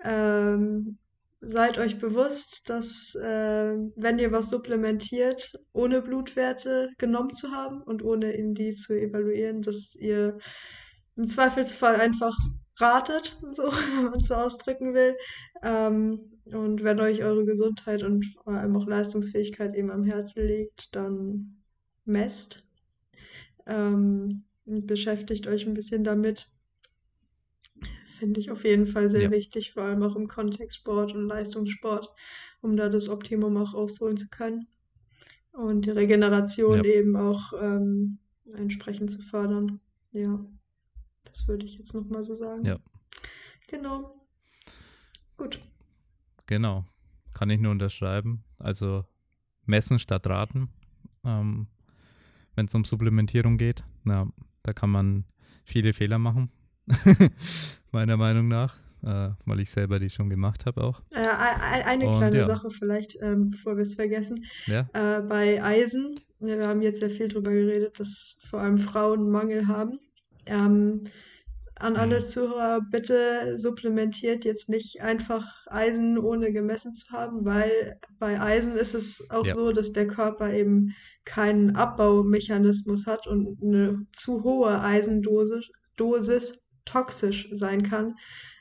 [0.04, 0.98] ähm,
[1.42, 8.04] seid euch bewusst, dass äh, wenn ihr was supplementiert, ohne Blutwerte genommen zu haben und
[8.04, 10.38] ohne eben die zu evaluieren, dass ihr
[11.16, 12.36] im Zweifelsfall einfach
[12.80, 15.16] ratet, so, wenn man es so ausdrücken will.
[15.62, 20.96] Ähm, und wenn euch eure Gesundheit und vor allem auch Leistungsfähigkeit eben am Herzen liegt,
[20.96, 21.64] dann
[22.06, 22.68] messt.
[23.66, 26.50] Ähm, beschäftigt euch ein bisschen damit.
[28.20, 29.32] Finde ich auf jeden Fall sehr ja.
[29.32, 32.10] wichtig, vor allem auch im Kontext Sport und Leistungssport,
[32.62, 34.68] um da das Optimum auch rausholen zu können.
[35.52, 36.84] Und die Regeneration ja.
[36.84, 38.20] eben auch ähm,
[38.54, 39.80] entsprechend zu fördern.
[40.12, 40.44] Ja,
[41.26, 42.66] das würde ich jetzt nochmal so sagen.
[42.66, 42.80] Ja.
[43.68, 44.16] Genau.
[45.38, 45.60] Gut.
[46.54, 46.86] Genau.
[47.34, 48.44] Kann ich nur unterschreiben.
[48.60, 49.06] Also
[49.66, 50.70] messen statt raten.
[51.26, 51.66] Ähm,
[52.56, 53.84] wenn es um Supplementierung geht.
[54.04, 54.28] Na,
[54.62, 55.26] da kann man
[55.66, 56.52] viele Fehler machen,
[57.92, 61.02] meiner Meinung nach, äh, weil ich selber die schon gemacht habe auch.
[61.12, 61.26] Äh,
[61.86, 62.46] eine Und, kleine ja.
[62.46, 64.46] Sache vielleicht, ähm, bevor wir es vergessen.
[64.68, 64.88] Ja?
[64.94, 69.68] Äh, bei Eisen, wir haben jetzt sehr viel darüber geredet, dass vor allem Frauen Mangel
[69.68, 70.00] haben.
[70.46, 71.06] Ähm,
[71.84, 72.26] an alle mhm.
[72.26, 78.94] Zuhörer, bitte supplementiert jetzt nicht einfach Eisen ohne gemessen zu haben, weil bei Eisen ist
[78.94, 79.54] es auch ja.
[79.54, 86.54] so, dass der Körper eben keinen Abbaumechanismus hat und eine zu hohe Eisendosis Dosis
[86.86, 88.16] toxisch sein kann,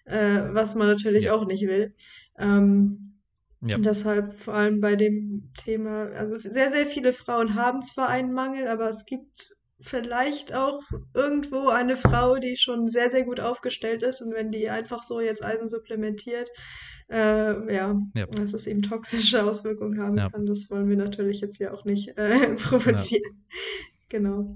[0.04, 1.34] äh, was man natürlich ja.
[1.34, 1.94] auch nicht will.
[2.38, 3.20] Ähm,
[3.60, 3.78] ja.
[3.78, 8.66] Deshalb vor allem bei dem Thema, also sehr, sehr viele Frauen haben zwar einen Mangel,
[8.66, 10.80] aber es gibt vielleicht auch
[11.14, 15.20] irgendwo eine Frau, die schon sehr, sehr gut aufgestellt ist und wenn die einfach so
[15.20, 16.48] jetzt Eisen supplementiert,
[17.10, 20.30] äh, ja, ja, dass es eben toxische Auswirkungen haben ja.
[20.30, 23.44] kann, das wollen wir natürlich jetzt ja auch nicht äh, provozieren.
[23.50, 23.58] Ja.
[24.08, 24.54] Genau.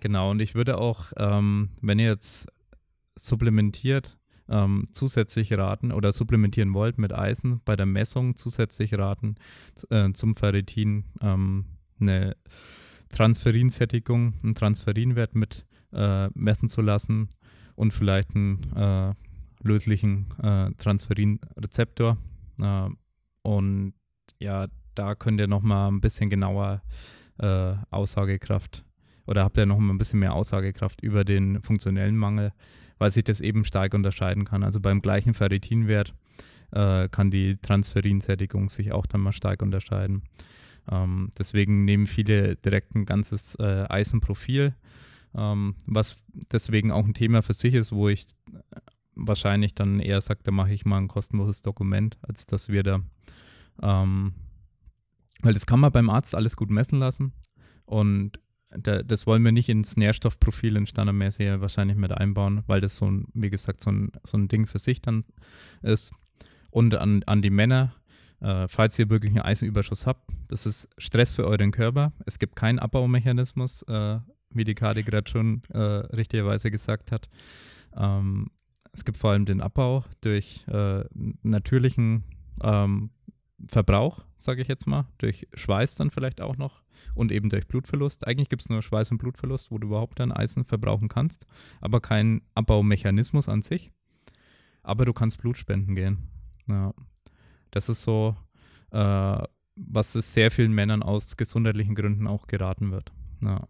[0.00, 2.46] Genau, und ich würde auch, ähm, wenn ihr jetzt
[3.16, 4.18] supplementiert,
[4.48, 9.36] ähm, zusätzlich raten oder supplementieren wollt mit Eisen, bei der Messung zusätzlich raten
[9.90, 11.64] äh, zum Ferritin ähm,
[12.00, 12.36] eine
[13.10, 17.28] Transferinsättigung, einen Transferinwert mit äh, messen zu lassen
[17.74, 19.14] und vielleicht einen äh,
[19.62, 22.18] löslichen äh, Transferinrezeptor.
[22.60, 22.88] Äh,
[23.42, 23.94] und
[24.38, 26.82] ja, da könnt ihr nochmal ein bisschen genauer
[27.38, 28.84] äh, Aussagekraft
[29.26, 32.52] oder habt ihr nochmal ein bisschen mehr Aussagekraft über den funktionellen Mangel,
[32.98, 34.64] weil sich das eben stark unterscheiden kann.
[34.64, 36.14] Also beim gleichen Ferritinwert
[36.72, 40.22] äh, kann die Transferinsättigung sich auch dann mal stark unterscheiden.
[40.90, 44.74] Ähm, deswegen nehmen viele direkt ein ganzes äh, Eisenprofil,
[45.34, 46.20] ähm, was
[46.52, 48.26] deswegen auch ein Thema für sich ist, wo ich
[49.14, 53.00] wahrscheinlich dann eher sage, da mache ich mal ein kostenloses Dokument, als dass wir da,
[53.82, 54.34] ähm,
[55.42, 57.32] weil das kann man beim Arzt alles gut messen lassen
[57.84, 58.38] und
[58.70, 63.10] da, das wollen wir nicht ins Nährstoffprofil in standardmäßig wahrscheinlich mit einbauen, weil das so
[63.10, 65.24] ein, wie gesagt, so ein, so ein Ding für sich dann
[65.82, 66.12] ist.
[66.70, 67.94] Und an, an die Männer,
[68.40, 72.12] äh, falls ihr wirklich einen Eisenüberschuss habt, das ist Stress für euren Körper.
[72.26, 74.18] Es gibt keinen Abbaumechanismus äh,
[74.50, 77.28] wie die Kadi gerade schon äh, richtigerweise gesagt hat.
[77.96, 78.50] Ähm,
[78.92, 81.04] es gibt vor allem den Abbau durch äh,
[81.42, 82.24] natürlichen
[82.62, 83.10] ähm,
[83.66, 86.82] Verbrauch, sage ich jetzt mal, durch Schweiß dann vielleicht auch noch
[87.14, 88.26] und eben durch Blutverlust.
[88.26, 91.46] Eigentlich gibt es nur Schweiß- und Blutverlust, wo du überhaupt dann Eisen verbrauchen kannst,
[91.80, 93.92] aber kein Abbaumechanismus an sich.
[94.82, 96.28] Aber du kannst Blut spenden gehen.
[96.68, 96.94] Ja.
[97.70, 98.36] Das ist so,
[98.90, 99.42] äh,
[99.76, 103.12] was es sehr vielen Männern aus gesundheitlichen Gründen auch geraten wird.
[103.40, 103.68] Ja.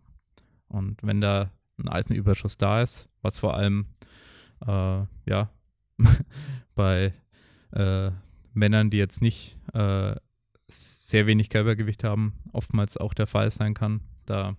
[0.68, 3.86] Und wenn da ein Eisenüberschuss da ist, was vor allem
[4.66, 5.50] äh, ja
[6.74, 7.12] bei
[7.72, 8.10] äh,
[8.52, 10.14] Männern, die jetzt nicht äh,
[10.68, 14.56] sehr wenig Körpergewicht haben, oftmals auch der Fall sein kann, da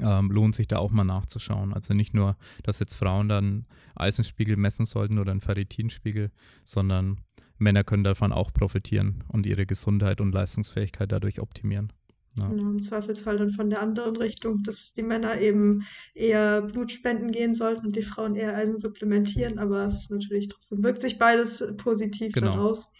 [0.00, 1.74] ähm, lohnt sich da auch mal nachzuschauen.
[1.74, 6.30] Also nicht nur, dass jetzt Frauen dann Eisenspiegel messen sollten oder einen Ferritinspiegel,
[6.64, 7.20] sondern
[7.62, 11.92] Männer können davon auch profitieren und ihre Gesundheit und Leistungsfähigkeit dadurch optimieren.
[12.38, 12.48] Ja.
[12.48, 15.84] Genau, im Zweifelsfall dann von der anderen Richtung, dass die Männer eben
[16.14, 20.48] eher Blut spenden gehen sollten und die Frauen eher Eisen supplementieren, aber es ist natürlich
[20.48, 22.52] trotzdem, wirkt sich beides positiv Genau.
[22.52, 22.90] dann aus.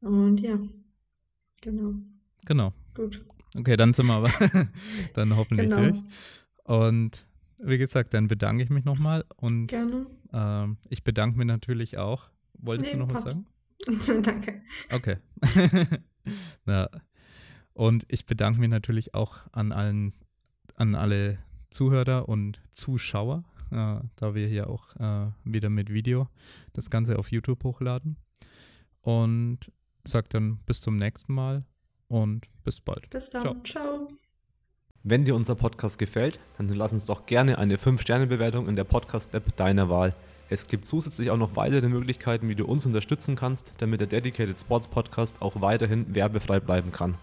[0.00, 0.58] Und ja,
[1.60, 1.94] genau,
[2.46, 2.72] Genau.
[2.94, 3.24] gut,
[3.54, 4.30] Okay, dann sind wir aber
[5.14, 6.02] dann hoffentlich genau, durch.
[6.64, 7.26] Und
[7.58, 10.06] wie gesagt, dann bedanke ich mich nochmal und gerne.
[10.32, 12.30] ähm, ich bedanke mich natürlich auch.
[12.54, 13.24] Wolltest Nee, du noch was passt.
[13.24, 13.46] sagen?
[14.22, 14.62] Danke.
[14.92, 15.16] Okay.
[16.64, 16.88] Na,
[17.74, 20.12] und ich bedanke mich natürlich auch an allen,
[20.76, 21.38] an alle
[21.70, 26.28] Zuhörer und Zuschauer, äh, da wir hier auch äh, wieder mit Video
[26.74, 28.16] das Ganze auf YouTube hochladen.
[29.00, 29.58] Und
[30.04, 31.64] sag dann bis zum nächsten Mal
[32.08, 33.08] und bis bald.
[33.10, 33.64] Bis dann.
[33.64, 34.08] Ciao.
[35.02, 39.56] Wenn dir unser Podcast gefällt, dann lass uns doch gerne eine 5-Sterne-Bewertung in der Podcast-App
[39.56, 40.14] deiner Wahl.
[40.52, 44.60] Es gibt zusätzlich auch noch weitere Möglichkeiten, wie du uns unterstützen kannst, damit der Dedicated
[44.60, 47.14] Sports Podcast auch weiterhin werbefrei bleiben kann.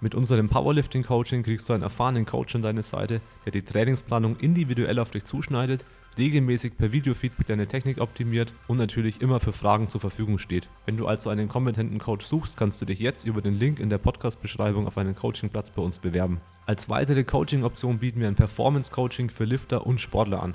[0.00, 4.36] Mit unserem Powerlifting Coaching kriegst du einen erfahrenen Coach an deine Seite, der die Trainingsplanung
[4.36, 5.84] individuell auf dich zuschneidet,
[6.16, 10.70] regelmäßig per Videofeedback deine Technik optimiert und natürlich immer für Fragen zur Verfügung steht.
[10.86, 13.90] Wenn du also einen kompetenten Coach suchst, kannst du dich jetzt über den Link in
[13.90, 16.40] der Podcast-Beschreibung auf einen Coachingplatz bei uns bewerben.
[16.64, 20.54] Als weitere Coaching-Option bieten wir ein Performance-Coaching für Lifter und Sportler an.